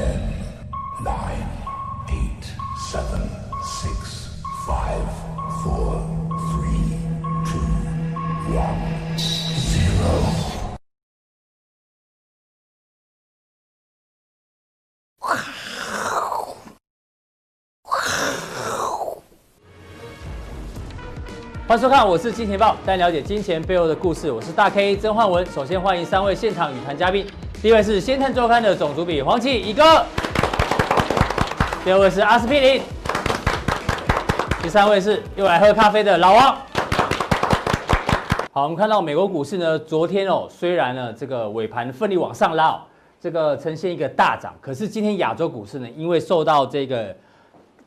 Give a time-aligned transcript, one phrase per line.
[0.00, 0.16] Ten,
[1.04, 1.46] nine,
[2.08, 2.44] eight,
[2.90, 3.20] seven,
[3.62, 5.04] six, five,
[5.62, 6.00] four,
[6.48, 6.96] three,
[7.44, 7.60] two,
[8.56, 8.80] one,
[9.58, 10.08] zero.
[21.68, 24.32] 欢迎收看，我是金钱豹，带你了解金钱背后的故事。
[24.32, 25.44] 我是大 K 曾焕文。
[25.44, 27.26] 首先欢迎三位现场与谈嘉宾，
[27.62, 30.02] 第一位是《先探周刊》的总主笔黄奇一哥，
[31.84, 32.80] 第二位是阿司匹林，
[34.62, 36.56] 第三位是又来喝咖啡的老王。
[38.50, 42.80] 好，我们看到美国股市呢，昨天哦，虽然呢这个尾盘奋力往上拉，哦，
[43.20, 47.14] 这个呈现一个大涨，可是今天亚洲股市呢，因为受到这个。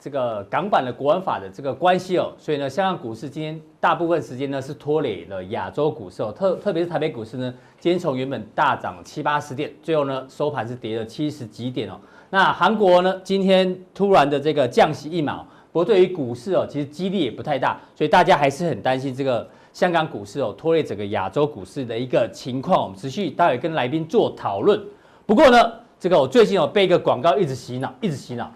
[0.03, 11.97] 这个港版的国安法的这个关系哦，所以呢，香港股市今天大部分时间呢是拖累了亚洲股市哦，特特别是台北股市呢，今天从原本大涨七八十点，最后呢收盘是跌了七十几点哦。
[12.29, 15.37] 那韩国呢，今天突然的这个降息一码，
[15.71, 22.83] 不过对于股市哦，其实激励也不太大，所以大家还是很担心这个香港股市哦拖累整个亚洲股市的一个情况。
[22.83, 24.77] 我们持续待会跟来宾做讨论。
[25.25, 28.51] 不过呢，这个我最近有被一个广告一直洗脑，一直洗脑。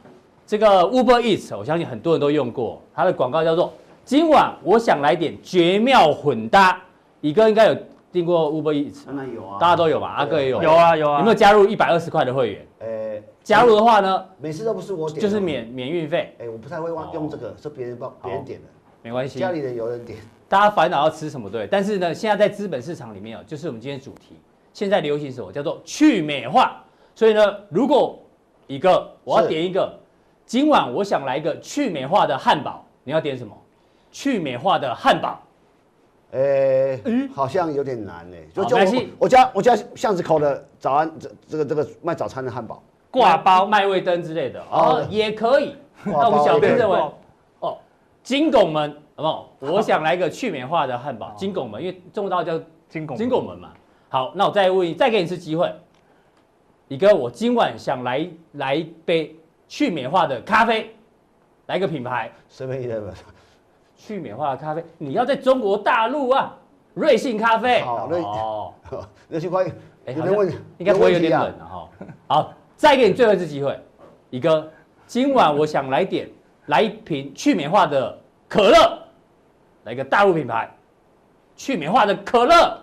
[0.47, 3.73] 这个 Uber Eats，我相信很多人都用过，它的广告叫做
[4.05, 6.81] “今晚我想来点绝妙混搭”。
[7.19, 7.75] 乙哥应该有
[8.13, 10.07] 订过 Uber Eats，当然有啊，大家都有吧？
[10.07, 11.17] 阿哥也有，有啊有啊。
[11.19, 12.67] 有没有加入一百二十块的会员？
[12.79, 16.33] 呃，加入的话呢，每次都不是我点，就是免免运费。
[16.39, 18.67] 哎，我不太会用用这个，是别人帮别人点的，
[19.01, 19.37] 没关系。
[19.39, 21.67] 家里的有人点，大家烦恼要吃什么对？
[21.69, 24.37] 但是呢，现在在资本市场里面哦，就是我们今天主题，
[24.71, 26.81] 现在流行什么叫做去美化。
[27.13, 28.17] 所以呢，如果
[28.67, 29.93] 一个我要点一个。
[30.47, 33.53] 今晚我想来一个去美化的汉堡，你要点什么？
[34.09, 35.39] 去美化的汉堡，
[36.31, 36.97] 呃，
[37.35, 38.37] 好像有点难呢。
[38.53, 42.81] 就就我我家我家巷子口的早安这这个这个卖早餐的汉堡，
[43.11, 45.75] 挂包麦味登之类的哦，也可以。
[46.05, 46.97] 那我们小编认为，
[47.59, 47.77] 哦，
[48.23, 49.73] 金拱门好不好？
[49.73, 52.57] 我想来一个去美化的汉堡，金拱门，因为中道叫
[52.87, 53.73] 金拱金拱门嘛。
[54.07, 55.69] 好，那我再问你，再给你一次机会，
[56.87, 59.35] 李哥，我今晚想来来一杯。
[59.67, 60.95] 去美化的咖啡，
[61.65, 63.13] 来个品牌，什么意思？
[63.95, 66.55] 去美化的咖啡，你要在中国大陆啊，
[66.93, 67.81] 瑞幸咖啡。
[67.81, 68.73] 好，瑞哦，
[69.27, 69.73] 瑞幸咖啡。
[70.05, 71.89] 哎，没问题，应该不会有点冷的哈。
[72.27, 73.77] 好，再给你最后一次机会，
[74.29, 74.71] 乙哥，
[75.05, 76.29] 今晚我想来点，
[76.67, 78.17] 来一瓶去美化的
[78.47, 78.99] 可乐，
[79.83, 80.69] 来个大陆品牌，
[81.55, 82.79] 去美化的可乐。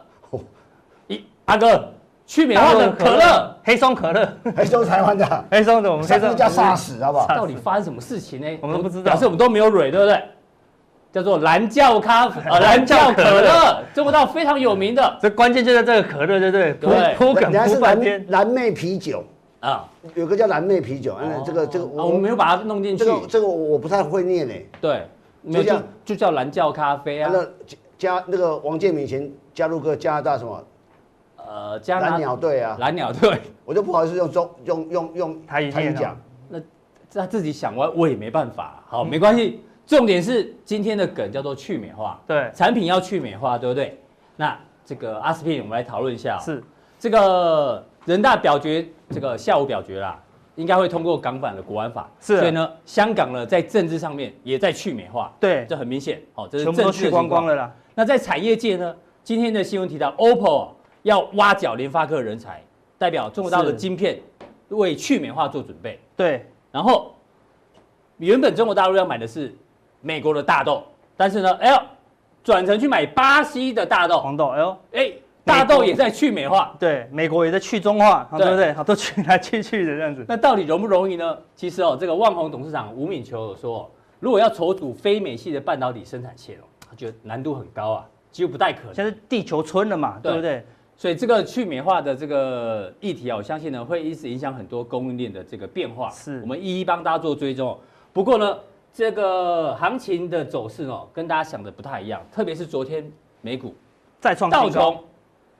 [1.06, 1.90] 一阿哥。
[2.26, 7.26] 去美化的可乐，黑松可乐，黑松台湾的，黑松的我们黑松叫 SARS 好不好？
[7.28, 8.58] 到底发生什么事情呢？
[8.62, 10.22] 我们都不知道，表示我们都没有蕊，对不对？
[11.12, 15.18] 叫做蓝教咖啡， 呃，蓝教可乐，中国道非常有名的。
[15.20, 16.72] 这关键就在这个可乐，对不对？
[16.80, 18.24] 对，铺梗铺半天。
[18.30, 19.22] 蓝妹啤酒
[19.60, 23.04] 啊，有个叫蓝妹啤酒，嗯，这个这个我们没有把它弄进去。
[23.04, 24.66] 这个这个我不太会念诶。
[24.80, 25.06] 对，
[25.52, 27.30] 就叫就叫蓝教咖啡啊。
[27.32, 27.46] 那
[27.96, 30.64] 加那个王建民以前加入个加拿大什么？
[31.46, 36.18] 呃，加拿蓝鸟队啊，蓝鸟队，我就不好意思用中用用用台语讲，
[36.48, 36.58] 那
[37.12, 38.82] 他自己想歪，我也没办法。
[38.86, 39.60] 好，没关系。
[39.86, 44.00] 重点是今天的梗叫做去美化，对，产品要去美化，对不对？
[44.36, 46.38] 那这个阿司匹林，我们来讨论一下。
[46.38, 46.64] 是，
[46.98, 50.18] 这个人大表决，这个下午表决啦，
[50.54, 52.10] 应该会通过港版的国安法。
[52.18, 55.30] 是，所以呢，香港呢在政治上面也在去美化。
[55.38, 56.20] 对，这很明显。
[56.32, 57.70] 好，这是全部都去光光了啦。
[57.94, 60.68] 那在产业界呢，今天的新闻提到 OPPO。
[61.04, 62.62] 要挖角联发科人才，
[62.98, 64.18] 代表中国大陆的晶片
[64.70, 66.00] 为去美化做准备。
[66.16, 67.14] 对，然后
[68.16, 69.54] 原本中国大陆要买的是
[70.00, 70.82] 美国的大豆，
[71.14, 71.82] 但是呢，哎呦，
[72.42, 74.48] 转成去买巴西的大豆、黄豆。
[74.48, 75.12] 哎呦，哎，
[75.44, 76.74] 大豆也在去美化。
[76.80, 78.72] 对，美国也在去中化，对不对？
[78.72, 80.24] 好，都去来去去的这样子。
[80.26, 81.38] 那到底容不容易呢？
[81.54, 83.90] 其实哦，这个万宏董事长吴敏球有说，
[84.20, 88.94] 如果要筹组非美系的半导体生产线哦，他觉得难度很高啊，几乎不太可能。
[88.94, 90.64] 现在地球村了嘛，对不对？
[90.96, 96.08] 所以这个去美化的这个议题啊，我相信呢会一直影响很多供应链的这个变化。
[96.10, 97.76] 是，我们一一帮大家做追踪。
[98.12, 98.58] 不过呢，
[98.92, 102.24] 这个行情的走势哦，跟大家想的不太一样。
[102.30, 103.04] 特别是昨天
[103.40, 103.74] 美股
[104.20, 104.96] 再创道琼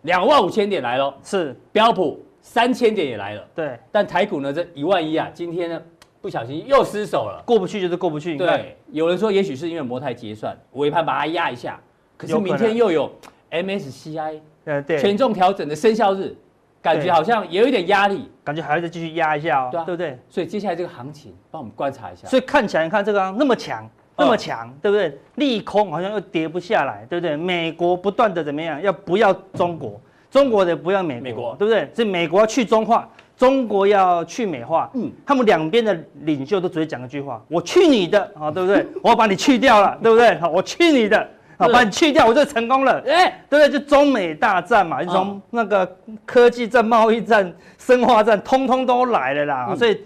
[0.02, 3.44] 两万五千点来了，是标普三千点也来了。
[3.56, 5.82] 对，但台股呢这一万一啊，今天呢
[6.22, 8.36] 不小心又失手了，过不去就是过不去。
[8.36, 11.80] 对，有人说也许是因为摩台结算尾盘把它压一下，
[12.16, 13.10] 可是明天又有
[13.50, 14.40] MSCI。
[14.64, 16.34] 呃，对，权重调整的生效日，
[16.80, 20.18] 感觉好像也有一点压力，感觉还要再继续压一下哦，对啊，对不对？
[20.28, 22.26] 所以接下来这个行情，帮我们观察一下。
[22.28, 25.18] 所以看起来，你看这个那么强，那么强，对不对？
[25.36, 27.36] 利空好像又跌不下来，对不对？
[27.36, 30.00] 美国不断的怎么样，要不要中国？
[30.30, 31.88] 中国的不要美国，美国，对不对？
[31.94, 38.84] 是美国要去中化，中国要去美化，嗯，他们两边的领袖都只会讲一句话：我去你的啊，对不对？
[39.00, 40.34] 我要把你去掉了，对不对？
[40.40, 43.68] 好，我去你的，好，把你去掉，我就成功了，哎，对不对？
[43.68, 49.74] 就中美大战嘛，就从那个科技战、贸易战、生化战，通通都来了啦。
[49.76, 50.00] 所以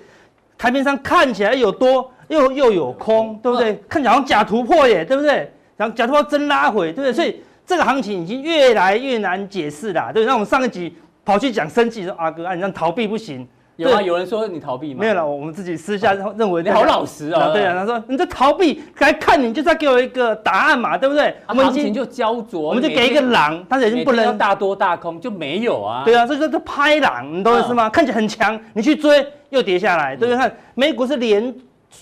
[0.57, 3.75] 台面上看起来有多，又又有空，对不对？
[3.89, 5.51] 看起来好像假突破耶，对不对？
[5.77, 7.13] 然后假突破真拉回，对不对？
[7.13, 10.25] 所以这个行情已经越来越难解释了，对。
[10.25, 10.97] 那我们上一集。
[11.25, 13.47] 跑去讲生气说阿哥啊，你这样逃避不行。
[13.79, 14.99] 有啊，有人说你逃避吗？
[14.99, 17.53] 没有了，我们自己私下认为你好老实啊。
[17.53, 21.33] 对啊，他说你这逃避，来看你就是要给我一个答案嘛，对不对？
[21.47, 26.03] 我们行情就焦灼，我们就给一个狼，但是已经不能大多大空就没有啊。
[26.05, 27.89] 对啊，这这这拍狼，你懂意思吗？
[27.89, 30.37] 看起来很强，你去追又跌下来，对不对？
[30.37, 31.55] 看美股是连。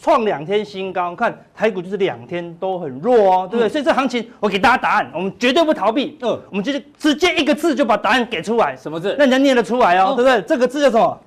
[0.02, 3.68] 创两天新高，看台股就是两天都很弱哦，对不对？
[3.68, 6.18] 嗯、所以这行情我给大家答案，我们绝对不逃避。
[6.22, 8.76] 嗯，我们就是直接一个字就把答案给出来。
[8.76, 9.14] 什么字？
[9.16, 10.42] 那人家念得出来哦，哦对不对？
[10.42, 11.20] 这个字叫什么？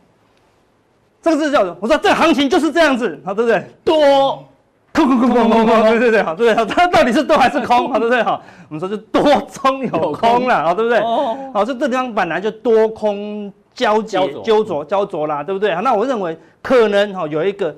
[1.21, 1.77] 这个是叫什么？
[1.79, 3.63] 我说这行情就是这样子，好，对不对？
[3.83, 4.43] 多，
[4.93, 6.75] 空空空空空空，对对对，好，对不对？
[6.75, 7.89] 它到底是多还是空？
[7.89, 8.23] 好，对不对？
[8.23, 10.99] 好，我们说就多中有空了，好，对不对？
[10.99, 15.73] 哦，好，这这地方本来就多空交接、焦灼、焦灼啦，对不对？
[15.75, 17.75] 好，那我认为可能哈有一个。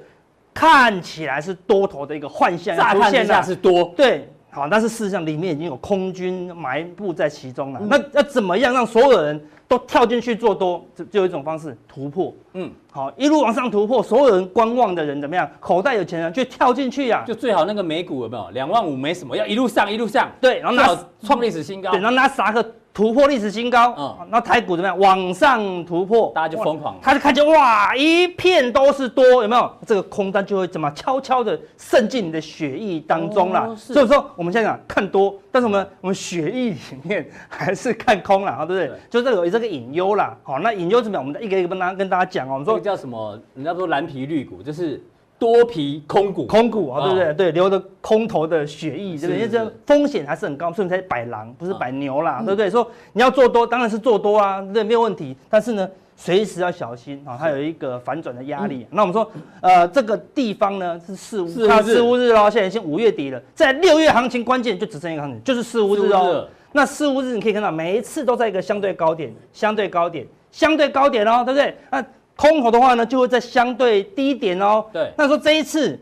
[0.53, 7.79] 看起来是多头的一个幻象，乍看之下是多，对，好，但是事实上里面已经有空军埋伏在其中了。
[7.81, 9.41] 嗯、那要怎么样让所有人
[9.71, 10.85] 都跳进去做多？
[10.93, 15.49] 就就有一种方式突破，嗯，好，一路往上突破，所有人观望的人怎么样？
[15.61, 22.61] 口袋有钱人就跳进去呀、啊，就最好那个美股有没有两万五没什么，要一路上一路上，对，然后那创历史新高，对，然后拿啥个？
[22.93, 24.99] 突破历史新高，嗯，那台股怎么样？
[24.99, 29.71] 往上突破，大家就疯狂，他就看见哇，一片都是多，有没有？
[29.85, 33.73] 这个空单就会怎么悄悄的渗进你的血液当中了。
[33.75, 38.87] 所以说，我们现在讲看多，但是我们我们血液里面还是看空了，啊，对不对？
[38.87, 40.37] 对就这个有这个隐忧啦。
[40.43, 41.25] 好，那隐忧怎么样？
[41.25, 42.53] 我们一个一个跟大家跟大家讲哦。
[42.53, 43.39] 我们说叫什么？
[43.55, 45.01] 人家说蓝皮绿股，就是。
[45.41, 47.33] 多皮空股，空股啊，对不对？
[47.33, 49.37] 对，流的空头的血液，对不对？
[49.37, 52.69] 因为这风险还是很高，所以才摆狼，不是摆牛啦，对不对？
[52.69, 55.35] 说你要做多，当然是做多啊，对，没有问题。
[55.49, 58.85] 但是呢，随时要小心啊，它有一个反转的压力。
[58.91, 66.47] 那我们说，呃，这个地方呢是四五，它四五日喽，现在已经五月底了，在六月行情关键就只剩一个行情，就是四五日哦。
[66.71, 71.75] 那四五日你可以看到，每一次都在一个相对高点，相对高点，相对高点哦，对不对？
[71.89, 72.05] 那
[72.41, 74.83] 空头的话呢，就会在相对低点哦。
[74.91, 75.99] 对，那说这一次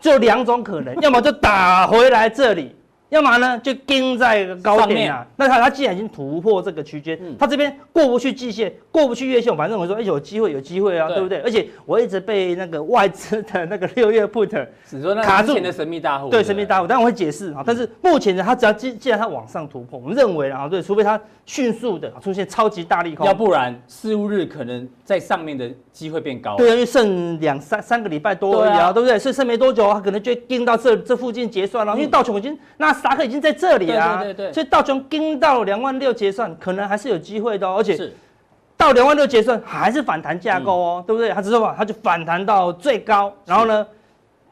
[0.00, 2.72] 就两种可能，要么就打回来这里。
[3.10, 5.26] 要么呢，就盯在高点啊。
[5.36, 11.38] 那他他既然已经突破这个区间，他这边过不去季线，过不去月线，反正我说，哎，有机会，有机会啊，对不对？
[11.40, 14.48] 而且我一直被那个外资的那个六月 put
[15.22, 17.64] 卡住的神秘大户，对神秘大户，但我会解释啊。
[17.66, 26.54] 但是目前呢，它只要既既然它往上突破，我们认为啊，对，除非它迅速的出现超级大利空，要不然四五日可能在上面的机会变高。
[26.56, 29.18] 对啊，因为剩两三三个礼拜多而已啊，对不对？
[29.18, 32.99] 所以剩没多久，它可能就盯到这这附近结算了，因为道琼已经那。
[33.00, 38.10] 达克已经在这里啊，对对对，所以道琼盯到两万六结算，可能还是有机会的，而且
[38.76, 41.30] 到两万六结算还是反弹架构哦，对不对？
[41.30, 41.74] 他知道吧？
[41.76, 43.86] 他就反弹到最高，然后呢，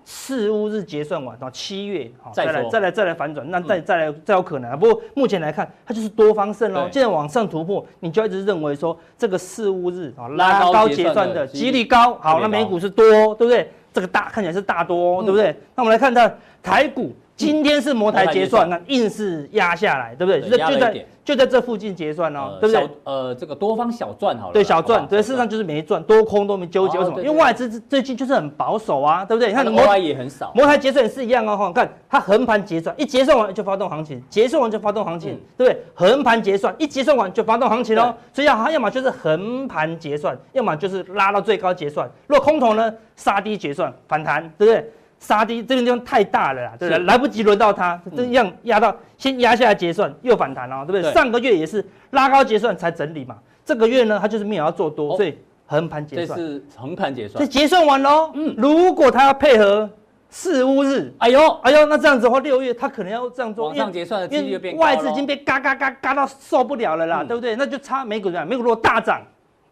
[0.05, 4.79] 四五日结算完到七月，再来再来再来反转，那再再来再有可能。
[4.79, 6.89] 不过目前来看，它就是多方胜喽。
[6.91, 13.05] 既然往上突破，你就一直认为说这个四五日啊拉高结算的几率高，好，那美股是多，
[13.35, 13.71] 对不对？
[13.95, 15.57] 这个大看起来是大多，对不对？
[15.75, 16.31] 那我们来看它
[16.62, 17.14] 台股。
[17.38, 20.42] 今天是摩台结算，那硬是压下来，对不对？
[20.42, 22.88] 就就在就在这附近结算哦，对不对？
[23.04, 24.52] 呃，这个多方小赚好了。
[24.52, 27.23] 对，小赚，对，事实上就是没赚，多空都没纠结，为什么？
[27.23, 29.50] 因为外资最近就是很保守啊，对不对？
[29.50, 35.80] 你看摩台也很少，摩台结算也是一样哦，看它横盘结算，一结算完就发动行情，结算完就发动行情，对不对？
[35.95, 42.11] 横盘结算，一结算完就发动行情哦，所以要它要么就是横盘结算，要么就是拉到最高结算。
[42.26, 44.90] 如果空头呢，杀低结算反弹，对不对？
[45.19, 47.05] 杀低这个地方太大了啦，对不对？
[47.05, 51.13] 来不及轮到它，这样压到先压下来结算又反弹了，对不对？
[51.13, 56.39] 上个月也是拉高结算才整理嘛，这个月呢它就是没有要做多，所以横盘结算。
[56.39, 57.45] 这是横盘结算。
[57.45, 59.91] 这结算完喽，嗯，如果它要配合
[60.31, 64.83] 四五日，哎呦哎呦，那这样子的话，六月它可能要这样做，往上结算的几率变高。
[64.83, 67.57] 外资已经被嘎嘎嘎嘎到受不了了啦，对不对？
[67.57, 69.21] 那就差美股这样，美股如果大涨，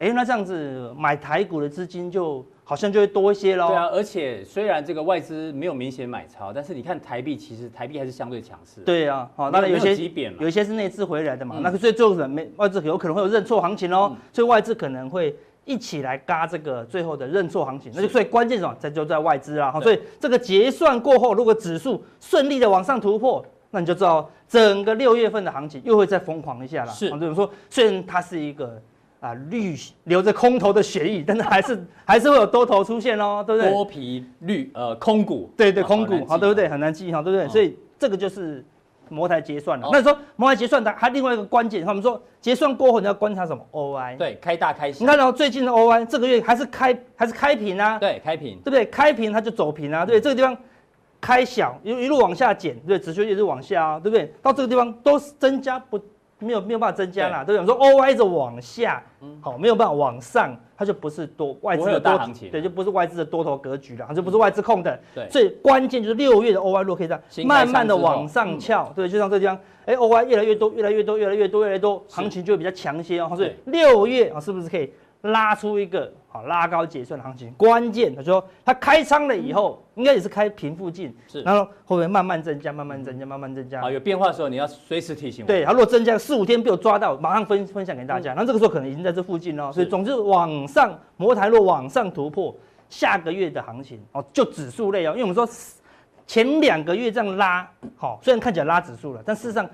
[0.00, 2.44] 哎，那这样子买台股的资金就。
[2.68, 3.68] 好像就会多一些喽。
[3.68, 8.80] 对啊，而且虽然这个外资没有明显买超，但是你看台币，其实台币还是相对强势。
[8.80, 9.94] 对啊，好，当然有些
[10.40, 15.32] 有一些是内资回来的嘛，嗯、那个最最后没外资有可能会有认错行情哦，嗯、所以外资可能会
[15.64, 17.92] 一起来嘎这个最后的认错行情。
[17.94, 18.76] 那就所以关键是什么？
[18.80, 19.70] 在就在外资啊。
[19.74, 26.90] 对所以这个结算过后，如果指数顺利的往上突破，那你就知道整个六月份的行情又会再疯狂一下了。
[26.90, 28.82] 是，就是说虽然它是一个。
[29.26, 33.70] 啊绿留着空头的血液，但是还是还是会有多头出现哦，对不对？
[33.70, 36.66] 多皮绿呃空股，对对空股，好对不对？
[36.66, 37.48] 哦很难记哈，对不对？
[37.48, 38.64] 所以这个就是
[39.08, 39.86] 摩台结算了。
[39.86, 44.16] 哦那你说摩台结算它还另外一个关键，他们说结算过后你要观察什么？OI。
[44.16, 47.98] 对，开大开小，你看到最近的 OI 这个月还是开还是开平啊？
[47.98, 48.84] 对，开平对不对？
[48.86, 50.20] 开平它就走平啊，对？
[50.20, 50.56] 这个地方
[51.20, 52.98] 开小一一路往下减，对？
[52.98, 54.32] 指数一直往下啊，对不对？
[54.42, 55.98] 到这个地方都是增加不
[56.38, 57.58] 没有没有办法增加啦，对。
[57.58, 57.74] 不对？
[57.74, 59.02] 我说 OY 一直往下，
[59.40, 64.98] 好没有办法往上，它就不是多外资的多大行情对，就不是外资的多头格局了，它就不是外资控的。
[65.14, 65.28] 对。
[65.30, 73.32] 所以关键就是六月的 OI 如果可以这样慢慢的往上翘，对，就像这地方，哎，OI 越来越多，越来越多，越来越多，越来越多，行情就会比较强一些哦。
[73.34, 74.92] 所以六月啊，是不是可以
[75.26, 77.52] 拉出一个好拉高结算的行情？
[77.56, 83.90] 关键他说它开仓了以后，应该也是开平附近，是然后会不会慢慢增加，慢慢增加，慢慢增加好，？
[83.90, 85.46] 有变化的时候你要随时提醒我。
[85.46, 88.34] 对，它如果增加四五天被我抓到，马上分分享给大家。
[88.34, 92.54] 那、这个时候可能已经在这附近了，所以总之往上，摩台若往上突破，
[92.88, 95.48] 下个月的行情哦，就指数类哦，因为我们说
[96.26, 99.68] 前两个月这样拉，好、虽然看起来拉指数了，但事实上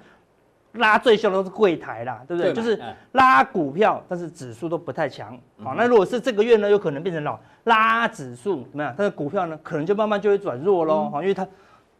[0.72, 2.52] 拉最凶的都是柜台啦，对不对？
[2.52, 5.38] 对就是嗯拉股票，但是指数都不太强。
[5.62, 8.94] 好、那如果是这个月呢，有可能变成老拉指数怎么样？
[8.96, 11.10] 但是股票呢，可能就慢慢就会转弱喽。
[11.10, 11.46] 好、因为它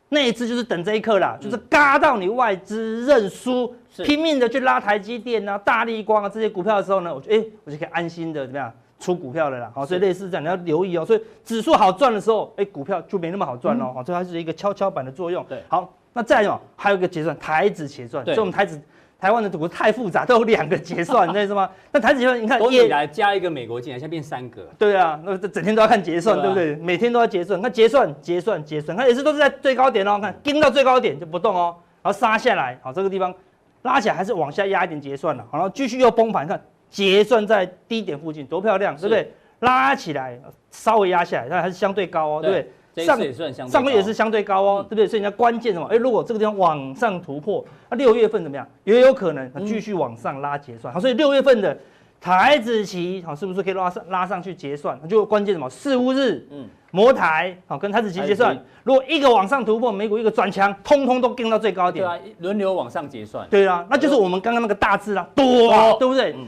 [0.09, 9.71] 那一次就是等这一刻啦，就是嘎到你外资认输，是拼命的去拉台积电啊、大立光啊这些股票的时候呢，我觉得哎、我就可以安心的怎么样出股票了啦。
[9.75, 11.05] 好，所以类似这样你要留意哦。
[11.05, 13.93] 所以指数好赚的时候，哎、股票就没那么好赚喽。
[13.93, 15.45] 好、所以它是一个跷跷板的作用。
[15.49, 18.25] 对好，那再有还有一个结算，台指结算。
[18.25, 18.81] 所以我们台指
[19.19, 21.71] 台湾的股太复杂，都有两个结算， 你知道吗？
[21.92, 24.69] 那台指结算，你看都也你来加一个美国进来，现在变三个。
[24.76, 26.75] 对啊，那这整天都要看结算，对不对？
[26.76, 33.33] 每天都要结算，那结算、结算、结算，看也是都是在最高点哦，看盯到最高点就不动哦，然后杀下来，好，这个地方
[33.83, 39.33] 拉起来还是往下压一点结算了，好，然后继续又崩盘，看结算在低点附近多漂亮，对不对？
[39.61, 40.37] 拉起来
[40.73, 42.73] 稍微压下来，但还是相对高哦，对不对？
[42.96, 45.06] 上次也算相对上个月也是相对高哦，嗯对不对？
[45.06, 45.87] 所以人家关键什么？
[45.87, 48.66] 哎，如果这个地方往上突破，那六月份怎么样？
[48.84, 50.92] 也有可能继续往上拉结算。
[50.92, 51.76] 好，所以六月份的
[52.20, 54.99] 台子期好，是不是可以拉上拉上去结算？
[55.08, 55.70] 就关键什么？
[55.70, 62.04] 四乌日，嗯嗯，摩台好跟台子期结算，如果一个往上突破，美股一个转强，通通都跟到最高点。
[62.04, 63.46] 对啊，轮流往上结算。
[63.49, 66.32] 对啊，那就是我们刚刚那个大字啊，多对不对？
[66.37, 66.46] 嗯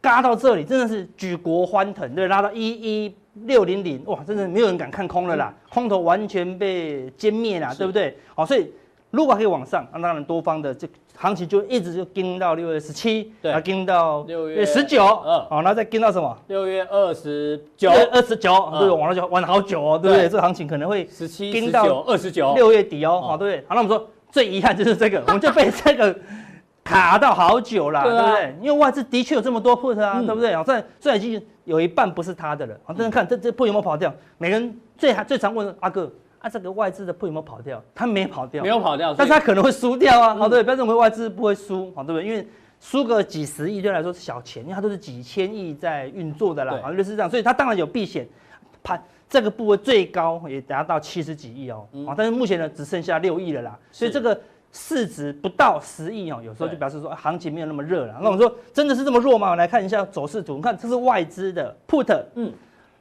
[0.00, 2.60] 嘎到这里真的是举国欢腾，对，拉到一
[3.06, 3.14] 一
[3.46, 8.16] 六零零，哇，真的没有人敢看空了啦，空头完全被歼灭啦，对不对？
[8.34, 8.70] 好，所以
[9.10, 10.86] 如果可以往上，那当然多方的这
[11.16, 13.50] 行情就一直就跟到六月十七，对。
[13.50, 16.36] 然后跟到六月十九，嗯好，然后再跟到什么？
[16.48, 20.24] 六月二十九、二十九，对，嗯往了就玩了好久哦，对不对？
[20.24, 20.28] 对？
[20.28, 23.64] 这个行情可能会十七、十九、二十九，六月底哦，哦好，对不对？
[23.68, 26.14] 好，那我们说最遗憾就是这个，我们就被这个
[26.84, 28.56] 卡到好久了，对啊对不对？
[28.66, 30.50] 因为外资的确有这么多 put 啊，嗯对不对？
[30.50, 30.64] 然
[30.98, 34.12] 虽然已经有一半不是他的了，好，但是看这这 put 有没有跑掉？
[34.38, 36.10] 每个人最最常问阿哥
[36.40, 37.82] 啊，这个外资的 put 有没有跑掉？
[37.94, 42.26] 他没跑掉，没有跑掉，但是他可能会输掉啊，嗯好，对，不要认为外资不会输，好，对不对？
[42.26, 42.46] 因为
[42.80, 48.26] 输个几十亿对他来说是小钱，因为它都是几千亿在运作的啦，对好，就是这样，所以它当然有避险，
[48.82, 54.38] 盘这个部位最高也达到七十几亿哦，嗯啊，但是目前呢只剩下六亿了啦，所以是这个
[54.72, 58.14] 市值不到十亿哦，有时候就表示说啊行情没有那么热了。
[58.20, 59.48] 那我们说真的是这么弱吗？
[59.48, 62.50] 我们来看一下走势图，你看这是外资的 put，嗯，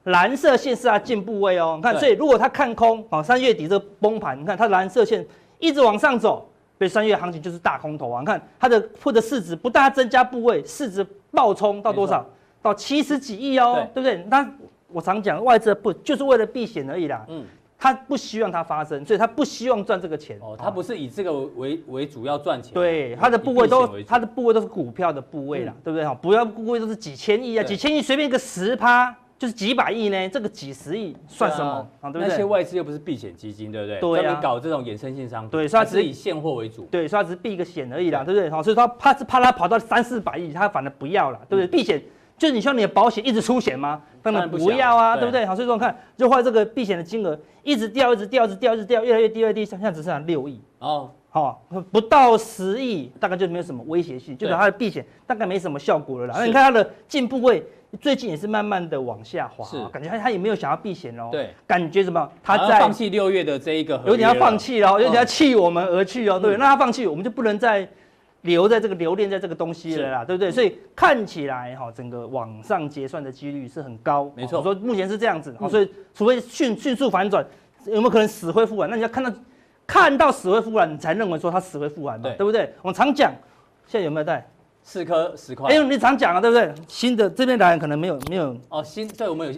[0.03, 5.25] 蓝色线是它进部位哦，你看，所以如果它看空，哦，三月底这个崩盘，你看它蓝色线
[5.59, 8.19] 一直往上走，所以三月行情就是大空头啊。
[8.19, 12.25] 你看它的 put 的市值不但增加部位，市值暴冲到多少？
[12.61, 14.23] 到七十几亿哦，对不对？
[14.29, 14.47] 那
[14.87, 17.45] 我常讲外资的 put 就是为了避险而已啦，嗯，
[17.81, 20.38] 他不希望它发生，所以他不希望赚这个钱。
[20.39, 26.13] 哦，他不是以这个为为主要赚钱，对，他的部位都以避险为主它的部位都是股票的部位啦，对不对哈？
[26.13, 32.11] 不要部位都是几千亿啊，对几千亿随便一个十趴就是几百亿呢，这个几十亿算什么啊？
[32.11, 32.45] 对不对那些？
[32.45, 34.00] 外资又不是避险基金，对不对？
[34.00, 38.47] 对啊搞这种衍生性商品，对所以它只是以现货为主，对，所以它只是避个险而已啦，对不对？
[38.51, 41.67] 好，所以他怕是怕它跑到三四百亿，他反而不要了，对不对？
[41.67, 42.00] 避险
[42.38, 44.01] 就是你希望你的保险一直出险吗？
[44.21, 45.45] 当然不要啊，对对不对？
[45.45, 50.61] 好，所以说看就后来这个避险的金额一直掉，一直掉，一直掉，一直掉，越来越低，越来越低，现在只剩下六亿。
[50.79, 56.33] 哦，好、不到十亿，大概就没有什么威胁性，就对是它的避险大概没什么效果了啦。
[56.35, 57.63] 那是你看它的进步位
[57.99, 61.29] 最近也是慢慢的往下滑是，感觉它它也没有想要避险哦。
[61.31, 62.19] 对，感觉什么？
[62.41, 66.39] 好像它在放弃六月的这一个有点要放弃了哦，有点要弃我们而去哦。
[66.39, 67.87] 对，嗯那它放弃，我们就不能再
[68.41, 70.51] 留在这个留恋在这个东西了啦，对不对？
[70.51, 74.31] 所以看起来哈，整个往上结算的几率是很高。
[74.36, 77.45] 没错我说目前是这样子，嗯所以除非迅迅速反转，
[77.86, 78.89] 有没有可能死灰复燃？
[78.89, 79.31] 那你要看到
[79.86, 82.74] 看到死灰复燃，你才认为说它死灰复燃嘛，对对不对？
[82.81, 83.31] 我们常讲，
[83.86, 84.50] 现在有没有带
[84.81, 85.69] 四颗十块。
[85.69, 86.74] 哎呦，你常讲啊，对不对？
[86.88, 89.53] 新的这边来可能没有没有哦，新对我们有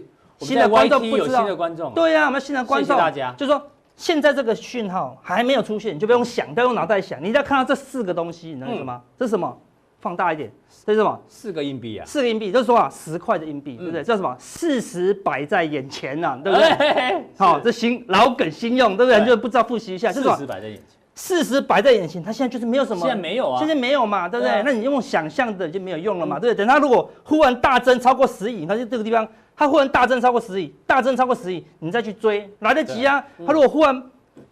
[0.45, 3.33] 新的观众不有知道新的观众，对呀、啊，我们新的观众，谢谢大家。
[3.37, 8.93] 就是说现在这个讯号还没有出现，你就不用想，不要用脑袋想，你只要看到这四个东西，你知道什么？
[8.93, 9.57] 嗯、这是什么？
[9.99, 10.51] 放大一点，
[10.85, 11.17] 这是什么？
[11.29, 14.01] 四个硬币啊，四个硬币，就是说啊，十块的硬币，对不对？
[14.01, 14.35] 嗯、这什么？
[14.37, 17.23] 事实摆在眼前呐、啊，对不对？
[17.37, 19.25] 好、这新老梗新用，对不对？
[19.25, 20.83] 就不知道复习一下，就是事实摆在眼前。
[21.15, 24.63] 事实摆在眼前，它现在就是没有什么，现在没有啊，现在没有嘛，对不对？
[24.65, 26.65] 那你用想象的就没有用了嘛，嗯、对不对？
[26.65, 33.23] 等它如果忽然大增超过十亿，它就这个地方，他忽然大增超过十亿，大增超过十亿，你再去追来得及啊。
[33.37, 34.03] 嗯、他如果忽然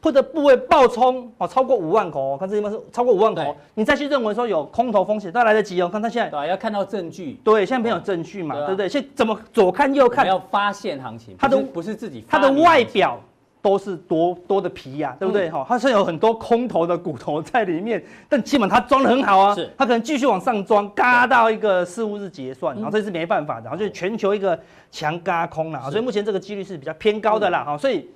[0.02, 5.90] 或者部位爆冲哦，超过五万口，看这地方是超过五万口，你再去认为说有空头风险，都来得及哦。
[5.92, 8.88] 看它现在，对，要看到证据，对，现在没有证据嘛，对不对？
[8.88, 13.20] 现在怎么左看右看，要发现行情，它的不是自己，它的外表。
[13.62, 15.50] 都是多多的皮呀、啊，对不对？
[15.50, 19.54] 哈、嗯，它是有很多空头的骨头在里面， 但起码它装的很好啊。
[19.54, 27.64] 是，它可能继续往上装，嘎到一个四五日结算，然后这是没办法的，然后就是全球一个强嘎空了，所以目前这个几率是比较偏高的啦。
[27.64, 28.10] 哈，所以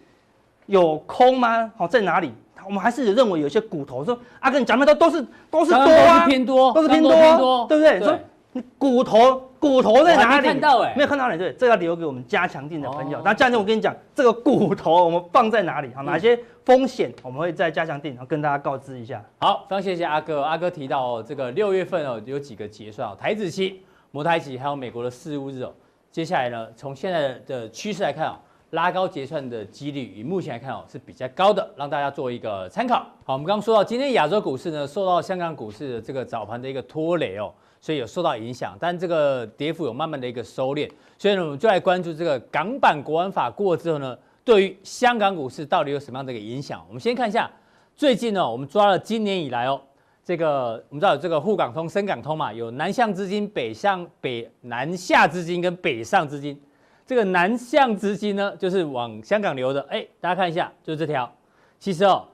[0.65, 1.71] 有空吗？
[1.77, 2.31] 好，在哪里？
[2.65, 8.19] 我们还是认为有些骨头说，阿哥你讲的都都是都是多啊，都是偏多，都是偏多，偏多对不对？
[8.55, 10.47] 对骨头骨头在哪里？
[10.47, 11.37] 看到哎，没有看到哪里？
[11.37, 13.21] 对，这个要留给我们加强定的朋友。
[13.21, 15.93] 那加强錠，我跟你讲，这个骨头我们放在哪里？
[15.93, 19.21] 好，哪些风险我们会在加强定，然后跟大家告知一下。
[19.39, 20.41] 好，非常谢谢阿哥。
[20.41, 25.73] 阿哥提到这个六月份哦，有几个结算哦，台子期、摩台期，还有美国的四五日哦。
[26.09, 28.35] 接下来呢，从现在的趋势来看哦，
[28.69, 33.05] 拉高结算的几率，以目前来看哦是比较高的，让大家做一个参考。
[33.25, 37.51] 好，我们刚刚说到今天亚洲股市呢，受到香港股市的这个早盘的一个拖累哦。
[37.85, 40.89] 所以有受到影响，但这个跌幅有慢慢的一个收敛，
[41.19, 46.83] 所以呢，我们就来关注这个港版国安法过之后呢，对于香港股市到底有什么样的一个影响？
[46.87, 47.47] 我们先看一下，
[47.95, 49.79] 最近呢，我们抓了今年以来哦，
[50.23, 56.59] 这个我们知道有这个沪港通、深港通嘛，有南向资金、北向北南下资金跟北上资金，
[57.05, 61.31] 这个南向资金呢，就是往香港流的，哎，大家看一下，就是这条，
[61.77, 62.25] 其实哦，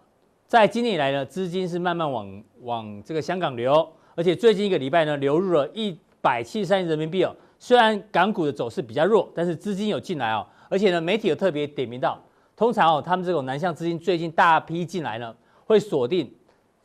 [0.47, 3.85] 在今年以来呢，资金是慢慢往往这个香港流。
[4.15, 7.35] 而且最近一个礼拜呢，流入了一百七十三亿人民币哦。
[7.57, 10.45] 虽然港股的走势比较弱，但是资金有进来哦。
[10.69, 12.19] 而且呢，媒体有特别点名到，
[12.55, 16.31] 通常哦，他们这种南向资金最近大批进来呢，会锁定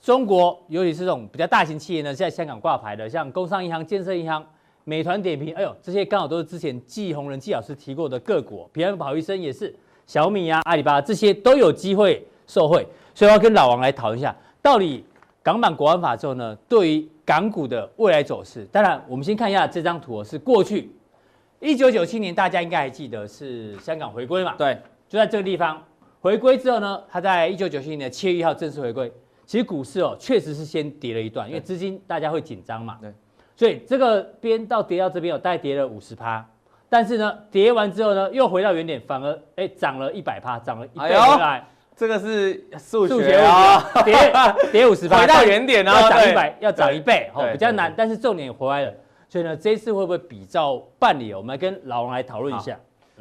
[0.00, 4.44] 中国，尤其是这种比较大型企业呢，在香港挂牌的，像工商银行、建设银行、
[4.84, 8.68] 美团点评，哎呦，这些刚好都是之前季鸿仁季老师提过的个股。
[8.72, 9.74] 平安保医生也是，
[10.06, 12.86] 小米啊、阿里巴巴这些都有机会受惠。
[13.14, 15.04] 所以我要跟老王来讨论一下，到底
[15.42, 20.92] 港版国安法之后呢，对于港股的未来走势，当然，我们先看一下这张图，是过去
[21.58, 24.54] 一九九七年，大家应该还记得是香港回归嘛？
[24.56, 25.82] 对，就在这个地方
[26.20, 29.12] 回归之后呢，它在一九九七年的七月一号正式回归。
[29.44, 32.96] 其实股市哦，确实是先跌了一段，因为资金大家会紧张嘛。
[33.00, 33.12] 对，
[33.56, 36.48] 所以这个边到跌到这边有大概跌了五十趴，
[36.88, 41.66] 但是呢，跌完之后呢，又回到原点，反而哎涨了一百趴，涨了一倍回来。
[41.96, 44.14] 这个是数学啊，跌
[44.70, 48.92] 跌五十八，回到原点啊，要涨一百，要涨一倍，哦，比较难，但是重点回来了，
[49.30, 51.32] 所以呢，这一次会不会比照办理？
[51.32, 52.78] 我们来跟老王来讨论一下，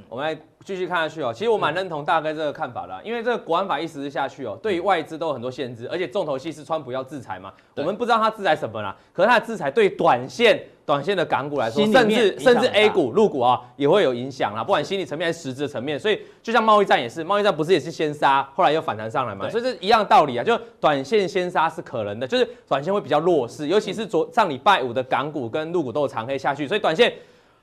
[0.09, 0.39] 我们来。
[0.65, 27.13] 继续看下去哦，其实我蛮认同大概这个看法的，因为这个国安法一实施下去哦，对于外资都有很多限制，而且重头戏是川普要制裁嘛，我们不知道他制裁什么啦，可是他的制裁对短线、短线的港股来说，甚至甚至 A 股、陆股啊也会有影响啦，不管心理层面还是实质的层面，所以就像贸易战也是，贸易战不是也是先杀，后来又反弹上来嘛，所以这一样的道理啊，就短线先杀是可能的，就是短线会比较弱势，尤其是昨上礼拜五的港股跟陆股都有长黑下去，所以短线。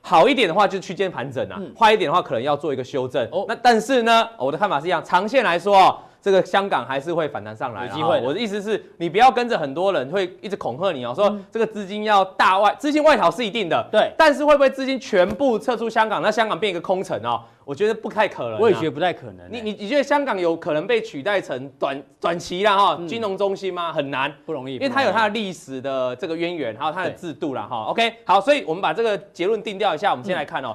[0.05, 3.25] 好一点的话就是区间盘整啊，坏一点的话可能要做一个修正。
[3.31, 8.21] 哦，那但是呢，我的看法是一样，长线来说哦，这个香港还是会反弹上来，有机会。
[8.21, 14.09] 我的意思是，你不要跟着很多人会一直恐吓你哦，说这个资金要大外，资金外逃是一定的，对。
[14.17, 17.41] 但是会不会资金全部撤出香港，那香港变一个空城哦？
[17.65, 19.51] 我觉得不太可能，我也觉得不太可能。
[19.51, 23.91] 你你你觉得香港有可能被取代成短短期啦哈金融中心吗？
[23.91, 27.87] 很难，不容易，因为它有它的历史的这个渊源，还有它的制度啦哈。
[27.89, 30.73] OK，好，所以我们把这个结论定调一下，我们先来看哦。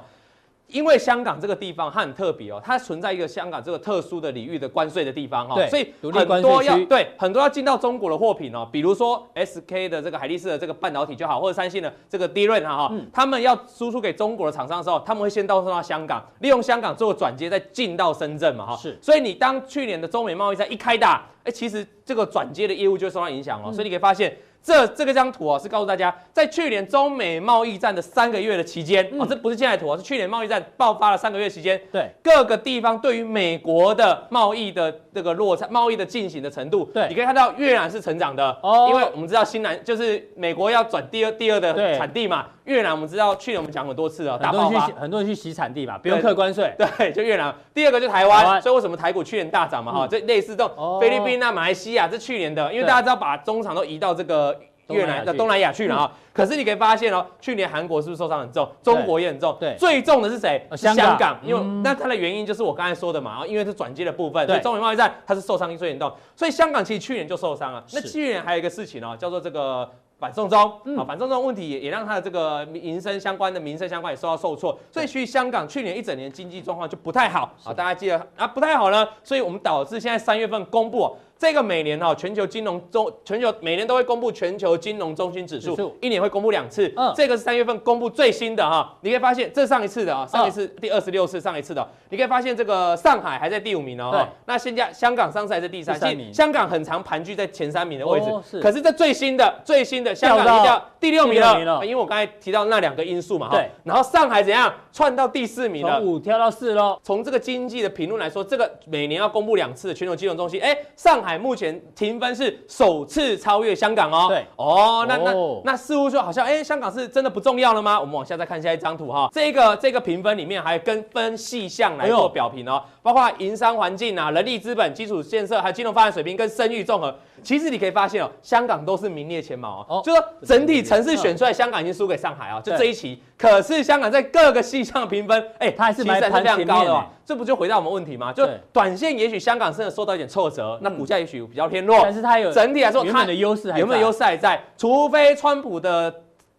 [0.69, 32.11] 因为香港这个地方它很特别哦，它存在一个香港这个特殊的领域的关税的地方哈，所以很多要对很多要进到中国的货品哦，比如说 SK 的这个海力士的这个半导体就好，或者三星的这个 DRAM 哈哈，他们要输出给中国的厂商的时候，他们会先到送到香港，利用香港做转接再进到深圳嘛哈，是，所以你当去年的中美贸易战一开打，哎，其实这个转接的业务就会受到影响哦，所以你可以发现这这个张图啊，是告诉大家，在去年中美贸易战的三个月的期间，哦，这不是现在图啊，是去年贸易战爆发了三个月期间，对。
[32.21, 37.07] 各个地方对于美国的贸易的这个落差，贸易的进行的程度，对。
[37.07, 38.87] 你可以看到越南是成长的，哦。
[38.89, 41.97] 因为我们知道新南就是美国要转第二第二的对。
[41.97, 44.79] 产地嘛，越南我们知道去年我们讲很多次了，大爆发。
[44.79, 46.23] 很多人去洗，很多人去洗产地嘛，不用对。
[46.23, 46.73] 课关税。
[46.77, 47.53] 对，就越南。
[47.73, 49.91] 第二个就台湾，所以为什么台股去年大涨嘛？
[49.91, 50.09] 哈、嗯。
[50.09, 50.99] 这类似这种哦。
[51.01, 54.58] 菲律宾啊、马来西亚，这去年的，因为大家知道把中场都移到这个
[54.89, 56.11] 越南的东东南亚去了啊。
[56.33, 58.69] 可是你可以发现哦，去年韩国是不是受伤很重？
[58.81, 59.55] 中国也很重。
[59.59, 59.75] 对。
[59.77, 60.65] 最重的是谁？
[60.69, 61.39] 呃香港。
[61.43, 61.81] 因为嗯。
[61.83, 64.55] 那它的原因就是我刚才说的嘛，因为是转接的部分，对。
[64.55, 67.83] 所以中美贸易战它是受伤最严重，所以香港其实去年就受伤了。
[67.93, 69.89] 那去年还有一个事情哦，叫做这个。
[70.19, 70.73] 反送中。
[70.83, 70.97] 嗯。
[70.97, 77.53] 啊，反送中问题也也让它的这个民生相关的民生相关也受到受挫，所以香港去年一整年经济状况就不太好。
[77.63, 85.97] 啊，大家记得啊不太好呢，所以我们导致现在三月份公布、哦、这个每年哈、哦、全球金融中全球每年都会公布全球金融中心指数，指数。
[86.01, 87.13] 一年会公布两次，嗯。
[87.15, 94.21] 这个是三月份公布最新的哈、你可以发现这上一次的啊，上一次、第二十六次上一次的，你可以发现这个上海还在第五名哦，对。
[94.45, 96.33] 那现在香港上次还是第三，名。
[96.33, 98.59] 香港很长盘踞在前三名的位置，哦是。
[98.59, 101.85] 可是这最新的最新的香港掉到第六名了，名了。
[101.85, 103.55] 因为我刚才提到那两个因素嘛，哈。
[103.55, 105.99] 对，然后上海怎样窜到第四名了？
[105.99, 106.05] 从。
[106.05, 106.99] 五跳到四喽。
[107.01, 114.27] 从这个经济的评论来说，这个每年要公布两次的全球金融中心，哎，上海目前评分是首次超越香港哦。
[114.29, 117.99] 对哦，那那哦那似乎说好像，哎，香港是真的不重要了吗？
[117.99, 127.13] 我们往下再看下一张图哈，这个这个评分里面还跟分细项来做表评哦，包括营商环境啊、人力资本、基础建设，还有金融发展水平跟声誉综合。
[127.41, 133.21] 其实你可以发现哦，香港都是名列前茅哦，哦就说整体城市选出来，香港已经输给上海啊，就对这一期。
[133.37, 137.09] 可是香港在各个细项评分，哎，它还是其实还是非常排前面高的哦欸。
[137.29, 138.33] 这不就回到我们问题吗？
[138.33, 144.59] 就短线也许香港真的受到一点挫折，那股价也许比较偏弱但，是它有整体来说它原本的优势还，有没有优势还在？
[144.75, 146.11] 除非川普的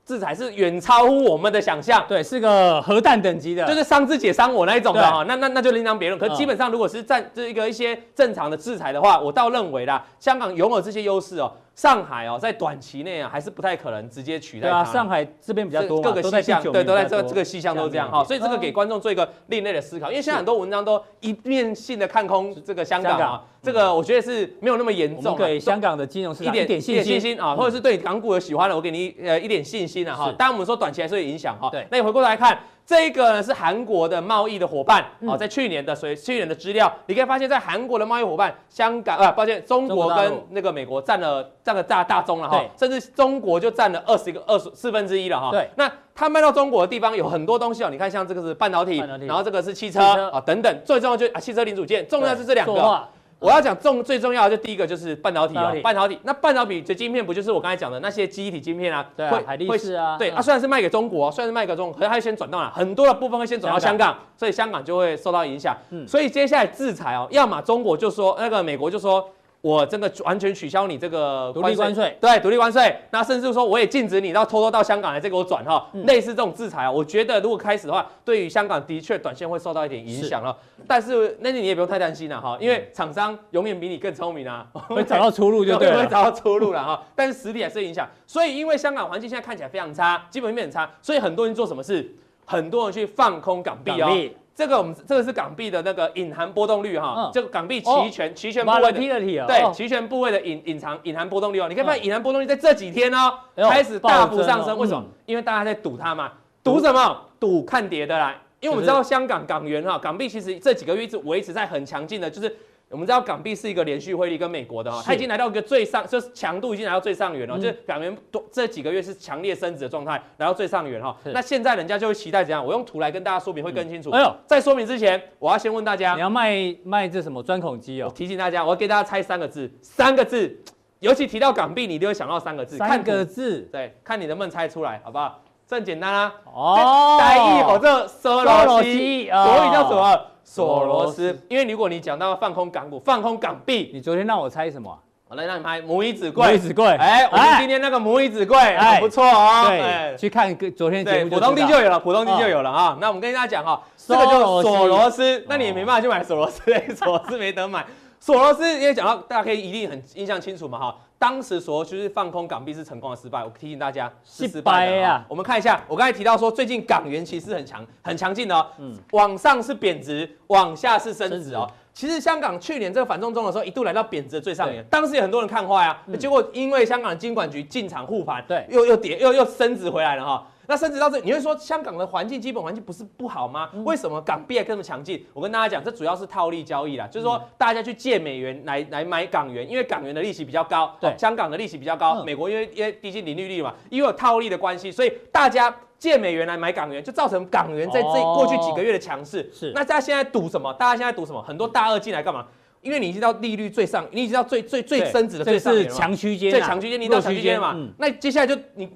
[0.07, 2.05] 制裁是远超乎我们的想象。
[2.07, 6.17] 对，是个核弹等级的，就是伤自己伤我那一种的哈，那那那就另当别论。
[6.17, 14.85] 可基本上，如果是占这一个一些正常的制裁的话，我倒认为啦，香港拥有这些优势哦，上海哦，在短期内啊，还是不太可能直接取代它。
[14.85, 25.39] 对啊，上海这边比较多，各个都在第细项对，都在这个这个细项都这样哈，所以这个给观众做一个另类的思考，因为现在很多文章都一面性的看空这个香港啊，这个我觉得是没有那么严重啊。
[25.39, 27.41] 们给香港的金融市一点场一点信心。
[27.41, 30.35] 啊，或者是对港股有喜欢的，我给你呃一点信心啊哈。
[30.37, 31.71] 当然我们说短期还是有影响哈。
[31.71, 35.29] 对那你回过头来看，这个呢是韩国的贸易的伙伴嗯。
[35.29, 45.53] 哦，在去年的所以去年的资料，你可以发现，在韩国的贸易伙伴，香港啊，抱歉，中国跟那个美国占了占了大大宗了哈，甚至中国就占了二十个二十四分之一了哈。
[45.53, 45.71] 对。
[45.77, 50.29] 那它卖到中国的地方有很多东西哦，你看像这个是半导体，然后这个是汽车汽车。
[50.31, 53.09] 啊等等，最重要就是啊汽车零组件，重要是这两个。
[53.41, 56.19] 我要讲重最重要的，就第一个就是半导体半导体，哦半导体。
[56.25, 59.05] 那半导体的晶片不就是我刚才讲的那些记忆体晶片啊？
[59.17, 62.71] 对啊海力士啊对，嗯啊，虽然是卖给中国，虽然是卖给中国，可是它先转到哪？
[62.71, 65.75] 很多的部分会先转到香香港，所以香港就会受到影响。
[65.91, 69.29] 嗯所以接下来制裁哦，要么中国就说那个美国就说。
[69.63, 72.97] 我真的完全取消你这个独立关税对，独立关税。
[73.11, 75.87] 那甚至说我也禁止你到偷偷到香港来，再给我转哈。
[75.93, 80.57] 嗯类似这种制裁啊，我觉得如果开始的话，对于香港的确短线会受到一点影响了。
[80.87, 85.99] 但是那你也不用太担心了哈，因为厂商永远比你更聪明啊， 会找到出路就对了。
[86.01, 87.03] 会找到出路了哈。
[87.15, 92.15] 但是实体还是影响，所以因为香港环境现在看起来非常差，基本面很差，所以很多人做什么事？
[92.47, 94.09] 很多人去放空港币哦。
[94.55, 98.99] 这个我们这个是港币的那个隐含波动率哈嗯，这个港币期权期权部位的。
[99.47, 105.13] 对，哦期权部位的隐隐藏隐含波动率哦，你可以发现隐含波动率在这几天哦哎呦开始大幅上升，为什么嗯？
[105.27, 106.33] 因为大家在赌它嘛，
[106.63, 107.21] 赌什么？
[107.39, 108.37] 赌看跌的啦。
[108.61, 112.55] 因为我们知道香港港元哈，港币其实这几个月一直维持在很强劲的，就是
[112.91, 121.17] 我们知道港币是一个连续汇率跟美国的哈，它已经来到一个最上，就是强度已经来到最上缘了，嗯就是港元多这几个月是强烈升值的状态，来到最上缘哈。
[121.27, 122.67] 那现在人家就会期待怎样？
[122.67, 124.11] 我用图来跟大家说明会更清楚。
[124.11, 128.13] 哎呦，在说明之前，我要先问大家你，要卖卖这什么钻孔机我哦？
[128.13, 130.61] 提醒大家，我要给大家猜三个字，三个字，
[130.99, 135.41] 尤其提到港币，你一定会想到三个字，三个字对，看你能不能猜出来，好不好？
[135.65, 136.35] 这很简单啊。
[136.53, 140.27] 哦，大意哦，这索罗索罗西，西国语叫什哦么？
[140.45, 141.39] 索罗斯。
[141.49, 144.99] 因为如果你讲到放空港股、放空港币，你昨天让我猜什么啊？
[145.29, 146.59] 我来让你拍母以子母以贵。
[146.59, 149.65] 子贵，哎，我们今天那个母以子贵，哎很不错哦。
[149.69, 152.99] 对，哎去看个昨天的节对，目浦东地知道就有了，普通地就有了啊。
[153.01, 156.63] 那我们跟大家讲哈，这个就是索罗斯，那你也没办法去买索罗斯，
[156.97, 157.87] 索罗斯没得买。
[158.19, 165.17] 索罗斯因为讲到大家可以一定很印象清楚嘛哈，当时说就是放空港币是成功的失败，我提醒大家是失败的啊。
[165.17, 165.27] 啊。
[165.29, 168.67] 我们看一下，我刚才提到说最近港元其实很强很强劲的哦，
[169.13, 171.71] 往上是贬值，往下是升值哦。
[171.93, 178.65] 其实香港去年这个反送中的时候，一度来到贬值的最上沿对，当时有很多人看坏啊，结果因为香港的金管局进场护盘，对。
[178.71, 180.47] 又又跌又又升值回来了哈。
[180.71, 183.69] 那升值到这，你会说香港的环境基本环境不是不好吗？
[183.85, 185.23] 为什么港币还这么强劲？
[185.35, 195.75] 我跟大家讲，这主要是套利交易啦，就是说大家去借美元来来买港元，因为港元的利息比较高，对香港的利息比较高，嗯美国因为因为低息零利率嘛，因为有套利的关系，所以大家。
[196.01, 199.47] 借美元来买港元，就造成港元在这哦过去几个月的强势。
[199.53, 200.73] 是那大家现在赌什么？
[200.73, 201.43] 大家现在赌什么？
[201.43, 202.47] 很多大鳄进来干嘛？
[202.81, 207.75] 因为你已经到利率最上，你已经到最最最升值的最上沿了嘛强区间啊，最强区间，你到强区间了嘛？
[207.77, 208.89] 嗯那接下来就你。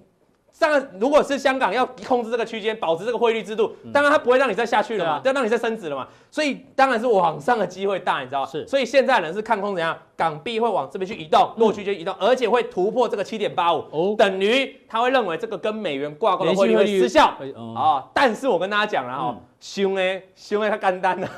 [0.56, 8.46] 当然，如果是香港要控制这个区间，保持这个汇率制度，当然它不会让你再下去了嘛，要让你再升值了嘛，所以当然是往上的机会大，你知道吗？
[8.50, 8.66] 是。
[8.66, 14.14] 所以现在人是看空怎样，港币会往这边去移动，落区间移动，而且会突破这个七点八五，哦。
[14.16, 17.34] 等于他会认为这个跟美元挂钩的汇率会失效。
[17.38, 17.74] 会哦。
[17.76, 18.10] 啊。
[18.14, 21.28] 但是我跟大家讲了哈嗯，凶哎凶哎，他干单的，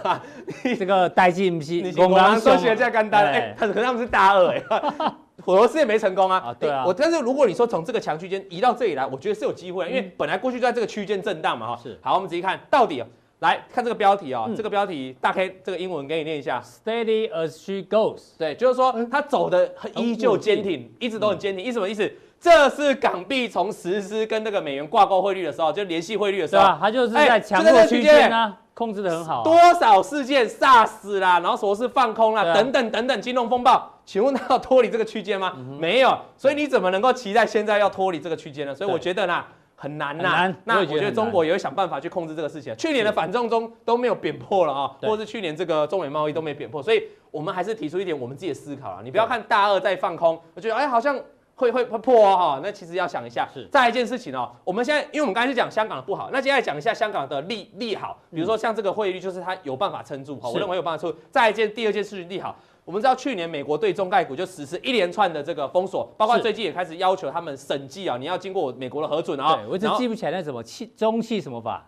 [0.79, 4.63] 这个代金不是 你我们说起来这样干单，了哎，他可能他们是大二哎。
[4.69, 11.81] 火罗斯也没成功啊，啊对啊欸我但是如果你说从这个强区间移到这里来，我觉得是有机会的，因为本来过去就在这个区间震荡嘛哈。
[11.83, 13.03] 是好，我们仔细看到底，
[13.41, 16.63] 来看这个标题啊，嗯这个标题大 K 这个英文给你念一下。
[16.63, 21.65] steady as she goes，对，就是说它走的很依旧坚挺，一直都很坚挺。
[21.65, 22.11] 意思什么意思？
[22.39, 29.43] 这是港币从实施跟那个美元挂钩汇率的时候，就联系汇率的时候它就是在哎强弱区间间啊，控制的很好啊。
[29.43, 35.53] 多少事件 SARS 啦，然后说是放空啦，啊等等等等金融风暴，请问它要脱离这个区间吗？
[35.79, 38.75] 没有，所以你怎么能够期待现在要脱离这个区间呢？
[38.75, 39.45] 所以我觉得呢。
[39.79, 42.75] 很难呐、那我也觉得中国也会想办法去控制这个事情。
[42.79, 49.01] 去年的反送中都没有扁破了啊，对或者是去年这个中美贸易都没扁破，所以我们还是提出一点我们自己的思考啊。
[49.05, 51.15] 你不要看大二在放空，我觉得哎好像
[51.57, 53.47] 会会会破哦哈，那其实要想一下。
[53.53, 61.19] 是再一件事情哦，我们现在因为我们刚才是讲香港的不好，那接下来讲一下香港的利利好，比如说像这个汇率，就是它有办法撑住哈，是我认为有办法撑住。
[61.31, 62.57] 再一件第二件事情利好。
[62.87, 69.57] 我们知道去年美国对中概股就实施一连串的这个封锁，包括最近也开始要求他们审计啊，你要经过美国的核准啊。
[69.57, 71.85] 对，我一直记不起来那什么气中气什么法，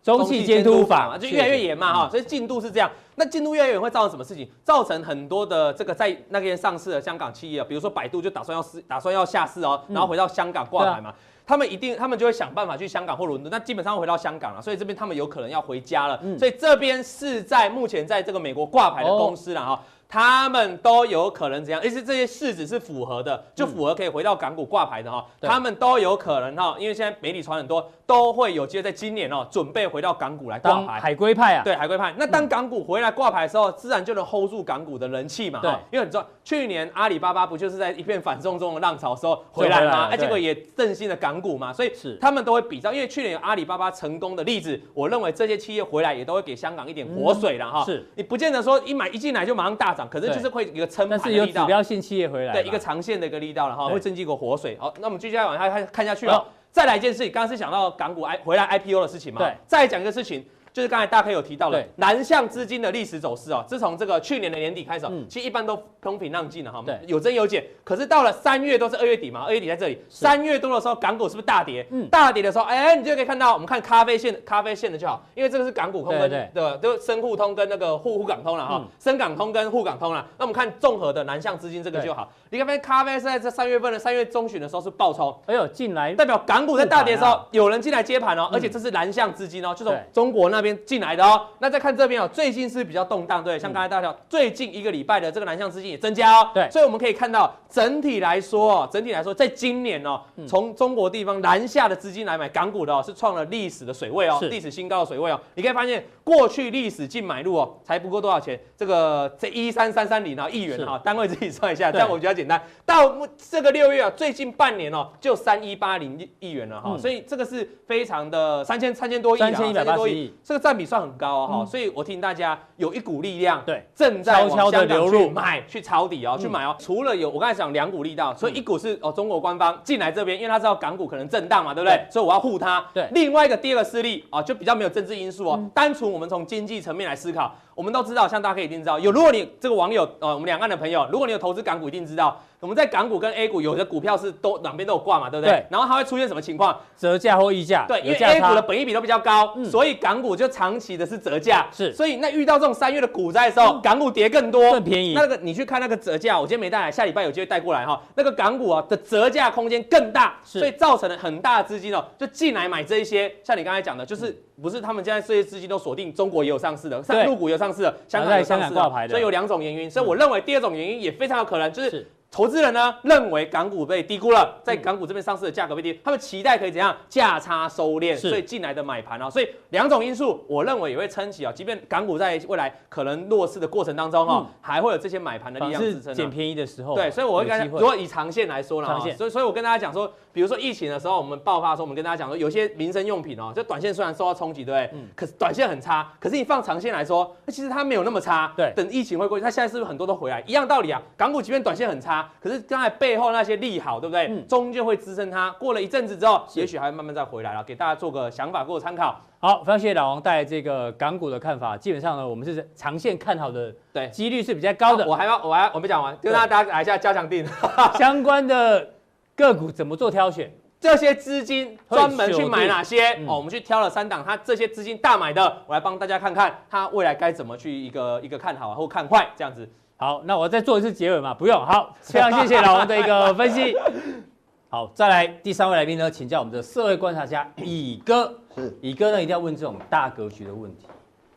[0.00, 2.88] 中气监督法嘛，就越来越严嘛哈，所以进度是这样。
[3.16, 4.48] 那进度越来越严会造成什么事情？
[4.62, 11.12] 造成很多的这个在那边上市的香港企业，比如说百度就打算要市，打算要下市哦，然后回到香港挂牌嘛。
[11.50, 16.16] 他们一定，他们就会想办法去香港或伦敦，那基本上回到香港了，所以这边他们有可能要回家了。
[16.38, 19.82] 所以这边是在目前在这个美国挂牌的公司了哈。
[20.10, 21.80] 他们都有可能怎样？
[21.82, 25.24] 而且这些市值是符合的，就符合可以回到港股挂牌的哈。
[25.40, 30.98] 对他们都有可能哈，因为现在媒体传很多，都会有机会在今年哦准备回到港股来挂牌。
[30.98, 35.60] 海归派啊，对海归派，那当港股回来挂牌的时候，自然就能 hold 住港股的人气嘛。
[35.60, 39.84] 对哈因为你知道去年阿里巴巴不就是在一片反送中的浪潮的时候回来吗？
[39.84, 42.92] 就回来了啊，结果也振兴了港股嘛，所以是他们都会比较。
[42.92, 47.84] 因为去年有阿里巴巴成功的例子，我认为这些企业回来也都会给香港一点活水了哈。
[47.84, 51.66] 是你不见得说一买一进来就马上大涨，可是就是会一个撑盘但是有指的力道。
[51.66, 54.76] 标性企业回来，对一个长线的一个力道了哈，会增进一个活水。
[54.78, 56.46] 好，那我们继续再往下看看下去好哦。
[56.70, 59.52] 再来一件事情，刚刚是讲到港股 I 回来 IPO 的事情嘛，对。
[59.66, 63.64] 再讲一个事情，就是刚才大家有提到了南向资金的历史走势哦。
[63.66, 65.26] 自从这个去年的年底开始哦，嗯。
[65.28, 67.64] 其实一般都风平浪静了哈对，有增有减。
[67.84, 71.86] 可是到了三月都是二月底嘛，二月底在这里，三月多的时候港股是不是大跌？
[71.90, 72.08] 嗯。
[72.08, 80.26] 大跌的时候，哎，你就可以看到，我们看咖啡线，咖啡线的就好，因为这个是港股通跟对对的，就深沪通跟那个沪沪港通了哈嗯，深港通跟沪港通了。
[80.38, 82.30] 那我们看综合的南向资金这个就好。
[82.50, 91.46] 你看，发现咖啡是在这三月份的三月中旬的时候是爆冲，哎呦进来代表港股在大跌的时候啊，有人进来接盘哦，而且这是南向资金哦，就从中国那边进来的哦。
[91.58, 96.50] 那再看这边哦，最近是比较动荡，对，像刚才大家讲，最近一个礼拜的这个南向资金也增加哦。
[96.54, 105.40] 对所以我们可以看到，整体来说哦，整体来说，在今年哦，从中国地方南下的资金来买港股的哦，是创了历史的水位哦，是历史新高的水位哦。
[105.54, 108.58] 你可以发现，过去历史净买入哦，才不过多少钱？
[108.76, 112.60] 这个这一三三三零啊，亿元是哈，单位自己算一下，这对样我比较简单。
[112.86, 121.66] 到目这个六月啊，最近半年哦，就三一八零亿元了哈，嗯所以这个是非常的三千三千多亿啊，3180多亿，这个占比算很高哦哈，嗯。
[121.66, 125.26] 所以我提醒大家有一股力量对正在往悄悄地香港流入。
[125.28, 126.74] 去买去抄底哦，去买哦。
[126.76, 131.96] 除了有我刚才讲两股力道，所以一股是哦中国官方进来这边，因为他知道港股可能震荡嘛，对不对？
[131.98, 132.06] 对？
[132.10, 132.84] 所以我要护它。
[132.92, 133.06] 对。
[133.12, 145.54] 另外一个第二个势力啊，就比较没有政治因素哦，单纯我们从经济层面来思考，我们都知道，像大家可以一定知道，有如果你这个网友呃我们两岸的朋友，如果你有投资港股，一定知道我们在港股跟 A 股有的股票是都两边都有挂嘛，对不对？
[145.54, 146.78] 对然后它会出现什么情况？
[146.94, 151.66] 折价或溢价，对，因为 A 股的本益比都比较高，嗯所以港股就长期的是折价。
[151.72, 157.98] 是所以那遇到这种三月的股灾的时候，港股跌更多，更便宜那个你去看那个折价，我今天没带来，下礼拜有机会带过来哈。
[158.14, 163.34] 那个港股啊的折价空间更大，所以造成了很大的资金哦，就进来买这一些。
[163.42, 169.90] 像你刚才讲的，就是不是他们现在这些资金都锁定中国也有上市的，对上陆股也有上市的，香港有上市的所以有两种原因。
[169.90, 186.14] 所以我认为第二种原因也非常有可能，就是是投资人呢认为港股被低估了，在港股这边上市的价格被低，他们期待可以怎样价差收敛，所以进来的买盘哦，所以两种因素，我认为也会撑起啊，即便港股在未来可能弱势的过程当中哦，还会有这些买盘的力量支撑啊。
[186.14, 194.98] 捡便宜的时候，对，所以我会跟如果以长线来说呢，长线所以所以我跟大家讲说，比如说疫情的时候，我们爆发的时候，我们跟大家讲说，有些民生用品哦，就短线虽然受到冲击，对不对？
[195.00, 198.52] 嗯可是短线很差，可是你放长线来说，那其实它没有那么差。
[198.56, 200.40] 对等疫情会过去，它现在是不是很多都回来？
[200.46, 204.26] 一样道理啊，港股即便短线很差，可是刚才背后那些利好，对不对？
[204.26, 205.50] 嗯终究会支撑它。
[205.52, 209.20] 过了一阵子之后，也许还会慢慢再回来了，给大家做个想法，做个参考。
[209.38, 211.76] 好，非常谢谢老王带来这个港股的看法。
[211.76, 215.06] 基本上呢，我们是长线看好的，对几率是比较高的。
[215.06, 217.46] 我还要，我还，我没讲完，就让大家来一下加强定。
[217.96, 218.90] 相关的
[219.34, 220.52] 个股怎么做挑选？
[220.78, 223.10] 这些资金专门去买哪些？
[223.18, 229.68] 嗯哦，我们去挑了三档，它这些资金大买的，我来帮大家看看它未来该怎么去一个一个看好或看坏这样子。
[230.00, 231.34] 好，那我再做一次结尾嘛？
[231.34, 231.54] 不用。
[231.66, 233.76] 好，非常谢谢老王的一个分析。
[234.70, 238.34] 好，再来第三位来宾呢，请教我们的社会观察家乙哥。
[238.56, 240.86] 是乙哥呢，一定要问这种大格局的问题。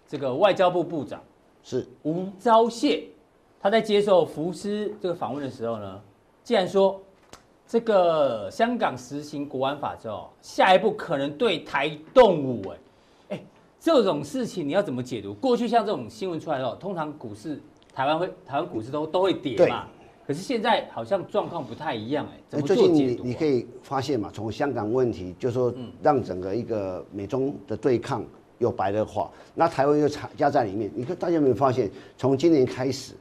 [0.08, 1.22] 这个外交部部长
[1.62, 3.04] 是吴钊燮，
[3.60, 6.00] 他在接受福斯这个访问的时候呢，
[6.42, 7.02] 竟然说，
[7.68, 12.78] 这个香港实行国安法之后，下一步可能对台动武、哎，
[13.36, 13.44] 哎，
[13.78, 15.34] 这种事情你要怎么解读？
[15.34, 17.62] 过去像这种新闻出来的时候，通常股市
[17.96, 19.86] 台湾会台湾股市都都会跌嘛，
[20.26, 23.20] 可是现在好像状况不太一样、哎，怎么最近你？
[23.24, 28.24] 你可以发现嘛，从香港问题，就说让整个一个美中的对抗
[28.58, 30.90] 又白热化，那台湾又插加在里面。
[30.96, 33.14] 你看大家有没有发现，从今年开始，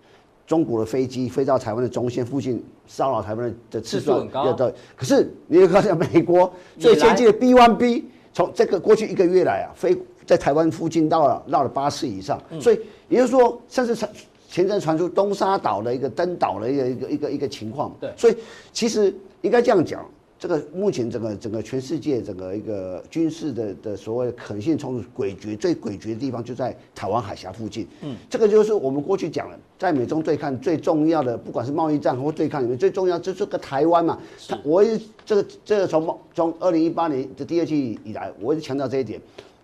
[0.47, 14.11] 中国的飞机飞到台湾的中线附近骚扰台湾的的次数很高啊对，可是你有看到美国最先进的 B one B，从这个过去一个月来啊，飞在台湾附近绕了绕了八次以上，所以也就是说，甚至传
[14.53, 18.37] 前阵传出东沙岛的一个登岛的一个一个一个一个情况，对所以
[18.73, 20.05] 其实应该这样讲。
[20.39, 34.19] 这个目前整个整个全世界整个一个军事的的所谓的可能性冲突诡谲最诡谲的地方就在台湾海峡附近，嗯，这个就是我们过去讲了，在美中对抗最重要的，不管是贸易战或对抗里面最重要就是个台湾嘛。
[34.49, 39.21] 它我一直这个这个从从二零一八年的第二季以来，我一直强调这一点，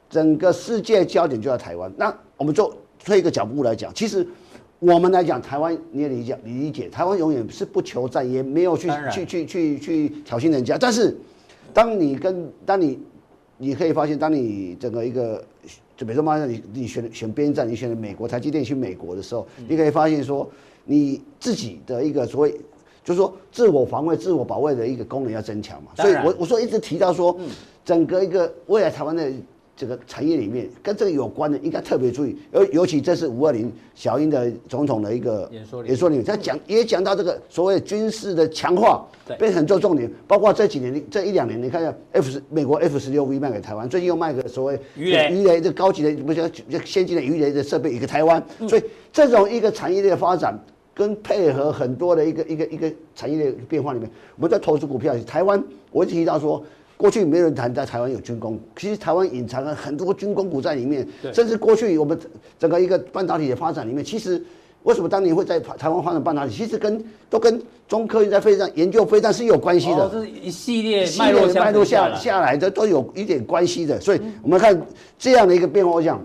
[0.09, 1.93] 整个世界焦点就在台湾。
[1.97, 2.73] 那我们就
[3.05, 4.25] 退一个脚步来讲，其实。
[4.81, 10.79] 我们来讲，台湾你也理解，你理解，台湾永远是不求战，也没有去去去去去挑衅人家。
[10.79, 11.17] 但是，
[11.75, 12.97] 当你跟当你，
[13.57, 15.43] 你可以发现，当你整个一个，
[15.97, 20.49] 就比如说马上你你选选边站，你选了美国台积电去美国的时候，你可以发现说，
[20.85, 22.53] 你自己的一个所谓，
[23.03, 25.91] 就是说自我防卫、自我保卫的一个功能要增强嘛。
[25.97, 27.37] 所以我我说一直提到说，
[27.85, 29.29] 整个一个未来台湾的。
[29.79, 32.37] 这个产业里面跟这个有关的，应该特别注意。
[32.53, 40.11] 尤尤其这是五二零小英的总统的一个演说演说里面，他讲也讲到这个所谓军事的强化，对变成很重重点。
[40.27, 46.51] 包括这几年这一两年，你看一下 F 十美国 F 十六 V 卖给台湾，最近又卖个所谓鱼雷鱼雷这高级的不是
[46.85, 50.59] 先进的鱼雷的设备给台湾，所以这种一个产业链的发展。
[50.93, 55.63] 跟配合很多的一个一个一个产业的变化里面，我们在投资股票，台湾
[55.93, 56.61] 我一提到说。
[56.99, 62.19] 过去没有人谈在台湾有军工，其实台湾隐藏了很多军工股在里面，甚至过去我们
[62.59, 64.43] 整个一个半导体的发展里面，其实
[64.83, 70.07] 为什么当年会在台湾发展半导体，其实跟都跟中科院在飞弹研究飞弹是有关系的。
[70.07, 74.77] 哦，这是一系列系列的脉络下下来的都有一点关系的，所以我们看
[75.17, 76.21] 这样的一个变化，我想，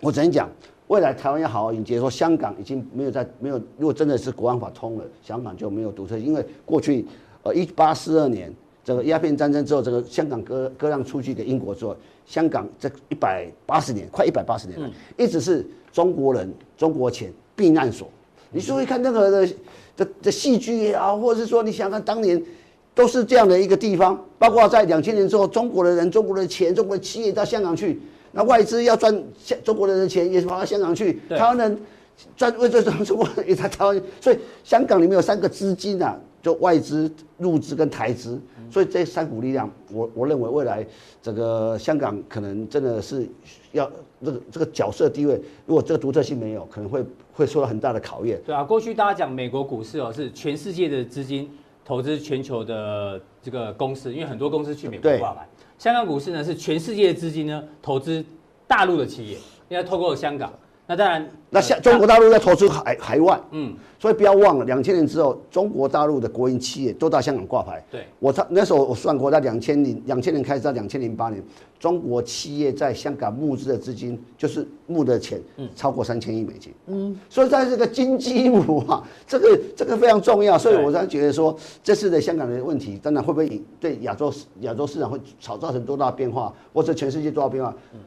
[0.00, 0.48] 我只能讲，
[0.86, 7.04] 未来台湾要好好迎接，说香港已经没有在没有，如果真的是国安法通了，香港就没有独特，因为过去
[7.42, 8.54] 呃一八四二年。
[8.86, 18.08] 这个鸦片战争之后，这个香港割割让出去给英国之后，香港这一百八十年，快一百八十年了，一直是中国人、中国钱避难所。
[18.52, 19.48] 你说一看任何的
[19.96, 22.40] 的的戏剧也好，或者是说你想看当年
[22.94, 31.76] 都是这样的一个地方，包括在两千年之后，中国的人、中国的钱、中国的企业到香港去，那外资要赚香中国人的钱也是跑到香港去，台湾人
[32.36, 36.16] 赚为这种中国人也在台湾，所以香港里面有三个资金啊。
[36.42, 40.86] 就外资、入资跟台资，所以这三股力量，我我认为未来
[41.22, 43.28] 这个香港可能真的是
[43.72, 43.90] 要
[44.24, 48.40] 这个这个角色地位，如果这个独特性没有，可能会会受到很大的考验。
[48.44, 51.50] 对啊，过去大家讲美国股市哦，是全世界的资金
[51.84, 55.48] 投资全球的这个公司，因为很多公司去美国挂牌。
[55.78, 58.24] 香港股市呢，是全世界的资金呢投资
[58.66, 59.38] 大陆的企业，
[59.68, 60.52] 因为透过香港。
[60.88, 67.84] 那当然，那像中国大陆在投资海海外，嗯，所以不要忘了，两千年之后，中国大陆的国营企业都到香港挂牌。
[67.90, 71.42] 对，我他那时候我算过，在两千零两千年开始到两千零八年，
[71.80, 76.72] 中国企业在香港募资的资金就是募的钱，嗯，超过三千亿美金。
[76.86, 80.56] 嗯，所以在这个金鸡母啊，这个这个非常重要。
[80.56, 87.74] 所以我才觉得说，这次的香港的问题，当然会不会对亚洲亚洲市场会造造成多大变化，或者全世界多大变化？
[87.92, 87.98] 嗯。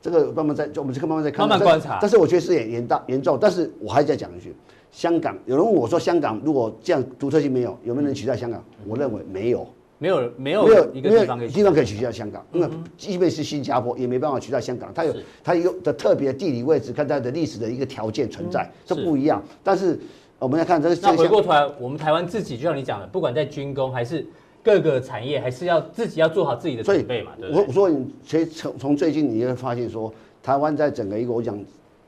[0.00, 1.98] 这个慢慢在，就我们这个慢慢在看，慢慢观察。
[2.00, 4.54] 但是我觉得是严严大严重，但是我还在讲一句，
[4.92, 8.62] 香港有人问我说，香港如果这样独特性没有，有没有人取代香港？
[8.86, 9.66] 我认为没有，
[9.98, 11.38] 没有没有没有一个地方
[11.72, 19.42] 可以取代香港，因为即便是新加坡也没办法取代香港，它有它有的特别地理位置，跟它的历史的一个条件存在，这不一样。
[19.62, 19.98] 但是
[20.38, 24.26] 我们来看这个，那回过头来，我们台湾自己就像你讲的，不管在军工还是。
[24.66, 27.30] 各个产业还是要自己要做好自己的准备嘛。
[27.40, 30.12] 对，我我说你其实从从最近你会发现说，
[30.42, 31.56] 台湾在整个一个我讲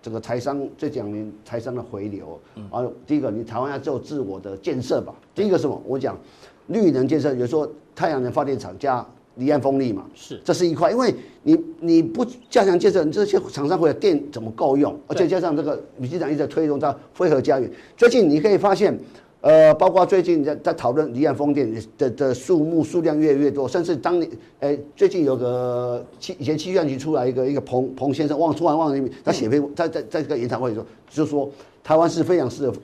[0.02, 2.36] 这个台商这两年台商的回流，
[2.72, 5.14] 啊，第一个你台湾要做自我的建设吧。
[5.36, 5.80] 第一个什么？
[5.86, 6.18] 我讲
[6.66, 9.06] 绿能建设，比如说太阳能发电厂加
[9.36, 10.90] 离岸风力嘛，是，这是一块。
[10.90, 14.98] 因为你你不加强建设，你这些厂商会有电怎么够用？
[15.06, 18.98] 而且加上这个李局长一直在推动到非核家园，最近你可以发现。
[19.40, 24.28] 呃，包括最近在在讨论离岸风电的的数目数量越来越多，甚至当你，
[24.58, 31.48] 哎，最近有个气以前气象局出来一个一个彭彭先生，忘突然忘了，他写篇在在在这个研讨会里说，就说
[31.84, 32.76] 台湾是非常适合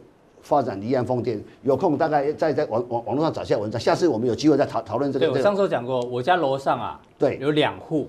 [0.42, 5.26] 发展离岸风电，有空大概在在网网网络上找一下文章，下次我们有机会再讨讨论这个。
[5.26, 8.06] 对，我上次讲过，我家楼上啊，对，有两户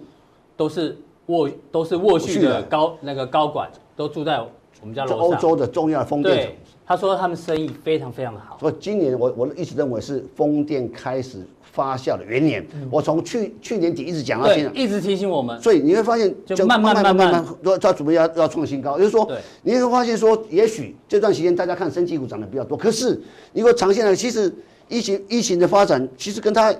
[0.55, 4.39] 都是卧都是卧续的高那个高管都住在
[4.81, 6.51] 我们家楼上，欧洲的重要的风电厂。
[6.87, 12.65] 他说他们生意非常非常的好，所以今年我我一直认为是风电开始发酵的元年。
[12.91, 15.59] 我从去去年底一直讲到现在，一直提醒我们。
[15.59, 17.45] 所以你会发现，就慢慢慢慢慢慢
[17.81, 19.27] 要准备要要创新高，就是说，
[19.63, 23.19] 你会发现说，也许这段时间大家看生技股涨得比较多，可是
[23.53, 24.53] 如果长线来，其实
[24.87, 26.73] 疫情疫情的发展其实跟它。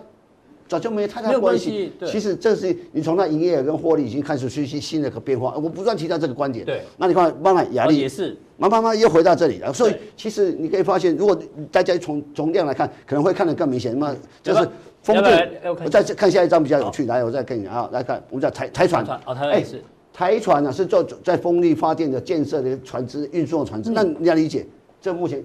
[0.67, 1.91] 早就没太大关系。
[2.05, 5.53] 其实这是你从它营业额跟获利已经开始出现新的个变化。
[5.55, 6.65] 我不断提到这个观点。
[6.65, 6.81] 对。
[6.97, 9.71] 那你看，慢慢压力也是，慢慢慢又回到这里了。
[9.71, 11.39] 所以其实你可以发现，如果
[11.71, 13.97] 大家从从量来看，可能会看得更明显。
[13.97, 14.67] 那么就是
[15.03, 15.51] 风电。
[15.63, 19.05] 我再看下一张比较有趣，来，我再跟你啊，来看，我们叫台台船。
[19.25, 19.83] 哦，台船是。
[20.11, 23.91] 台船呢是做在风力发电的建设的船只、运送的船只。
[23.91, 24.65] 那你要理解，
[24.99, 25.43] 这目前。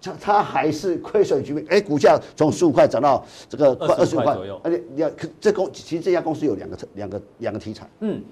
[0.00, 4.34] 它它还是亏损局面，哎，股价从十五块涨到这个快二十块。
[4.34, 8.22] 左右，而且你要这公其实这家公司有两个两个两个题材，嗯，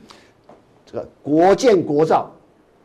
[0.87, 2.31] 这个国建国造，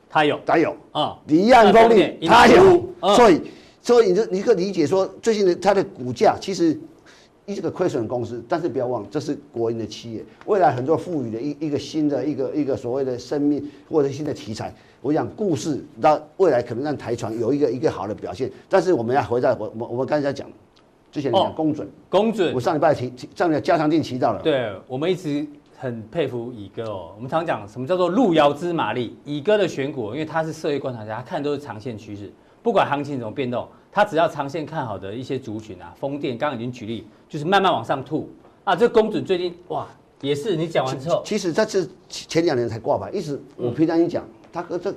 [0.10, 0.76] 它有，它有。
[0.92, 2.84] 啊，离岸风力它有，
[3.16, 3.42] 所以
[3.82, 6.78] 所以你就你可以理解说，最近的它的股价其实
[7.50, 14.72] 一这个亏损公司，但是不要忘，这是国营的企业，未来很多赋予的一一个新的一个一个所谓的生命或者新的题材。
[15.02, 20.48] 我讲故事，让未来可能让台船有一个一个好的表现，但是我们要回到我我我们刚才讲，
[21.12, 25.44] 之前讲公准，公准，我上礼拜提提上个加强定提到了，对，我们一直
[25.76, 32.32] 很佩服乙哥哦，我们常讲什么叫做路遥知马力，乙哥的选股，因为他是社会观察家，他看都是长线趋势，
[32.62, 38.30] 不管行情怎么变动，他只要长线看好的一些族群啊，风电刚刚已经举例，就是慢慢往上吐
[38.64, 39.88] 啊，这个公准最近哇
[40.22, 44.24] 也是你讲完之后，其实这是前两年才挂牌，一直我平常你讲。
[44.52, 44.92] 它和这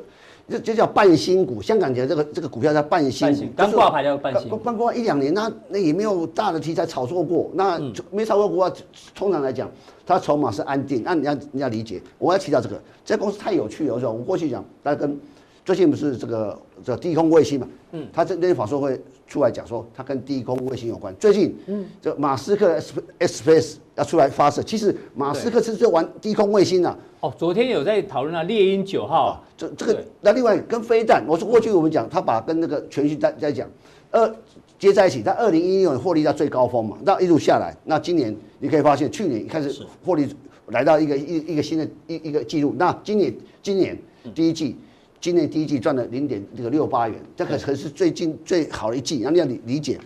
[0.49, 4.49] 这这叫半新股，香港讲这个这个股票叫半新股，刚挂牌叫半新。
[4.64, 7.78] 刚挂一两年，那那也没有大的题材炒作过，那
[8.11, 8.72] 没炒作过啊。
[9.14, 9.70] 通常来讲，
[10.07, 11.03] 它筹码是安定。
[11.05, 13.95] 那你要你要理解，我要提到这个，这公司太有趣了。
[13.95, 15.20] 我说我过去讲，大家跟
[15.64, 21.14] 最近不是这个这个低空卫星嘛，嗯，他这那天法说会出来讲说，它跟低空卫星有关。
[21.16, 22.80] 最近，嗯，这马斯克
[23.18, 26.98] S Space 要出来发射，其实马斯克是在玩低空卫星啊。
[27.20, 33.68] 哦，昨天有在讨论啊，猎鹰九号，啊，这这个，那另外跟飞弹，我说过去我们讲，他把跟那个全讯在在讲，
[34.10, 34.34] 二
[34.80, 40.26] 接在一起，他二零一六年获利到最高峰嘛，那一路下来，那今年你可以发现，去年开始获利
[40.66, 43.32] 来到一个一一个新的一一个记录，那今年
[43.62, 43.96] 今年
[44.34, 44.76] 第一季，
[45.23, 49.99] 今年第一季赚了零点这个六八元，这个可是最近最好的一季，那你要理理解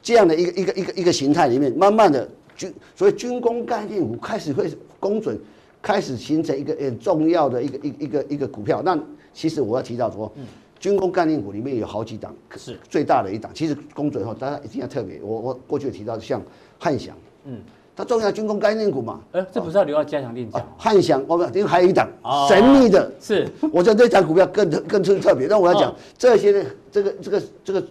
[0.00, 5.38] 这样的一个一个一个一个形态里面，慢慢的军所以军工概念股开始会攻准。
[5.82, 8.82] 开始形成一个很重要的一个一个一个一个股票。
[8.82, 9.02] 那
[9.32, 10.30] 其实我要提到说，
[10.78, 13.50] 军工概念股里面有好几档，是最大的一档。
[13.54, 15.18] 其实公准后，大家一定要特别。
[15.22, 16.42] 我我过去有提到像
[16.78, 17.16] 汉翔，
[17.46, 17.62] 嗯，
[17.96, 19.20] 它重要军工概念股嘛。
[19.32, 20.66] 哎，这不是要留到加强錠讲？
[20.78, 25.46] 汉翔，我们因为还有一档哦神秘的，是我觉得这档股票更特更特特别。
[25.46, 27.84] 那我要讲哦这些呢，这个这个这个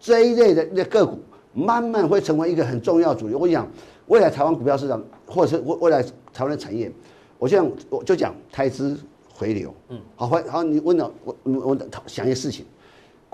[0.00, 1.18] 这一类的那个股，
[1.52, 3.38] 慢慢会成为一个很重要主流。
[3.38, 3.68] 我想
[4.06, 6.90] 未来台湾股票市场，或者是未未来台湾的产业，
[7.38, 8.98] 我现在我就讲台资
[9.32, 9.74] 回流。
[9.88, 12.64] 嗯，好，回好，你问了我我我想一些事情。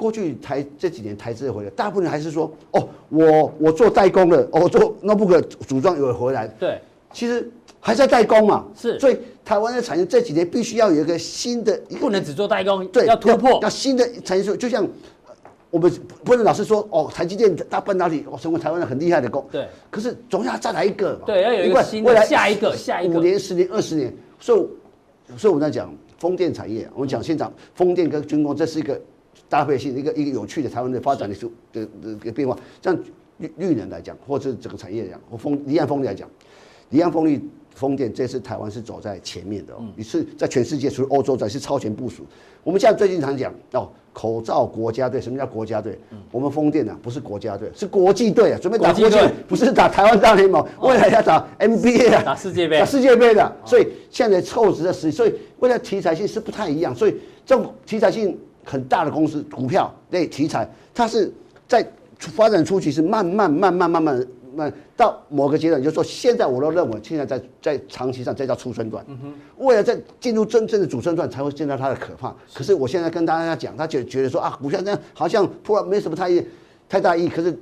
[0.00, 6.48] 过去台这几年台资的回来，大部分人还是说哦，我我做代工的，哦，我做 notebook 组装有回来。
[6.58, 6.80] 对，
[7.12, 7.46] 其实
[7.80, 8.64] 还在代工嘛。
[8.74, 14.82] 是所以台湾的产业这几年必须要有一个新的不能只做代工，对要突破要，新的产业，就像
[15.26, 15.34] 呃
[15.70, 15.92] 我们
[16.24, 19.46] 不能老是说哦，台积电大半导体哦成为台湾的很厉害的工。
[19.52, 19.68] 对。
[19.90, 21.26] 可是总要再来一个嘛。
[21.26, 24.66] 对要有一个新的未来下一个下一个五年、十年、二十年，所以
[25.36, 28.98] 所以我们在讲风电产业，我们讲现场风电跟军工，这是一个。
[29.48, 31.36] 搭配性一个一个有趣的台湾的发展的
[31.72, 32.96] 的的的变化，像
[33.38, 36.28] 绿绿能来讲，或者整个产业来讲，或风离岸风力来讲，
[36.90, 37.40] 离岸风力
[37.74, 42.24] 风电这次台湾是走在前面的哦，你是在全世界除了欧洲，在是超前部署。
[42.62, 45.98] 我们现在最近常讲哦，口罩国家队，什么叫国家队？
[46.30, 49.16] 我们风电呢不是国家队，是国际队啊，准备打国际，
[49.48, 53.56] 不是打台湾大联盟，未来要打 NBA 啊，打世界杯，打世界杯的。
[53.64, 57.16] 所以现在凑值的时，所以未来题材性是不太一样，所以
[57.46, 58.38] 这种题材性。
[58.64, 61.32] 很大的公司股票类题材，它是
[61.66, 61.86] 在
[62.18, 72.34] 发展初期是慢慢慢慢慢慢慢到某个阶段，就是说现在我都认为现在在在长期上这叫初生段，嗯为了在进入真正的主升段才会见到它的可怕。
[72.52, 76.44] 可是我现在跟大家讲，他就觉得说啊，股票这样好像突然没什么太意
[76.88, 77.28] 太大意义。
[77.28, 77.56] 可是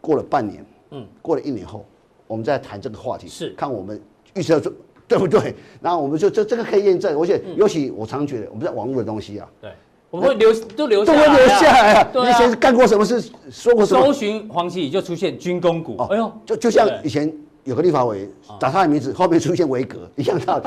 [0.00, 1.84] 过了半年，嗯，过了一年后，
[2.26, 4.00] 我们再谈这个话题，是看我们
[4.34, 4.60] 预测
[5.08, 5.54] 对不对？
[5.80, 9.70] 然后我们就这这个可以验证，而且尤其我常觉得我们在网络的东西啊，对。
[10.14, 12.08] 我们会留都留下来，都会留下来啊！
[12.30, 14.06] 以前干过什么事，说过什么？
[14.06, 15.96] 搜寻黄奇就出现军工股。
[16.08, 17.32] 哎呦，就就像以前
[17.64, 20.64] 有个立法委打他的名字，后面出现维格，一样道理。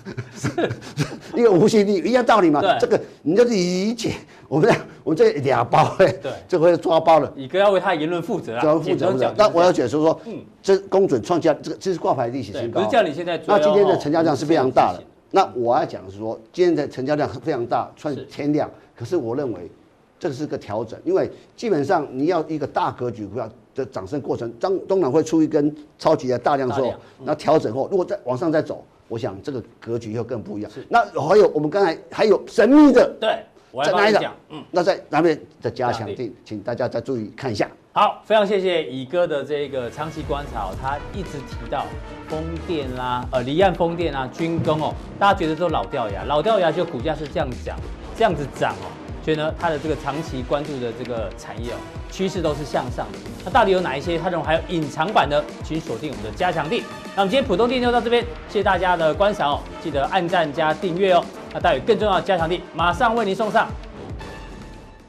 [0.34, 0.48] 是
[1.38, 2.62] 一个无形力，一样道理嘛。
[2.78, 4.14] 这个你就理解。
[4.48, 4.74] 我们
[5.04, 7.30] 我们这俩包哎，对，这回抓包了。
[7.36, 9.34] 你哥要为他言论负责啊，要负责。
[9.36, 12.80] 那我要解释说，嗯，这公准创下这个这是挂牌历史新高。
[12.80, 13.38] 不是叫你现在。
[13.44, 15.02] 那今天的成交量是非常大的。
[15.30, 18.70] 那我要讲的是说，今天的成交量非常大，创天量。
[18.96, 19.70] 可是我认为，
[20.18, 26.92] 这是个调整，因为基本上你要一个大格局股票的涨升过程，当当然会出一根超级的大量之后，
[27.24, 30.70] 那调整后，如果再往上再走，我想这个格局又更不一样。
[30.88, 37.70] 那还有我们刚才还有神秘的，对，我来帮你讲，嗯，那在哪边的加强錠，请大家再注意看一下。
[37.92, 41.84] 好，非常谢谢乙哥的这个长期观察，哦他一直提到
[42.28, 47.76] 风电啦，呃，离岸风电啊，军工哦，大家觉得都老掉牙，老掉牙就股价是这样涨，
[48.16, 48.86] 这样子涨哦，
[49.24, 51.76] 所以呢，他的这个长期关注的这个产业哦，
[52.12, 53.18] 趋势都是向上的。
[53.44, 54.16] 那到底有哪一些？
[54.16, 56.84] 他认为还有隐藏版的，请锁定我们的加强地。
[57.16, 61.24] 那我们今天普通錠就到这边，谢谢大家的观赏哦，记得按赞加订阅哦。
[61.52, 63.68] 那待会更重要的加强地马上为您送上。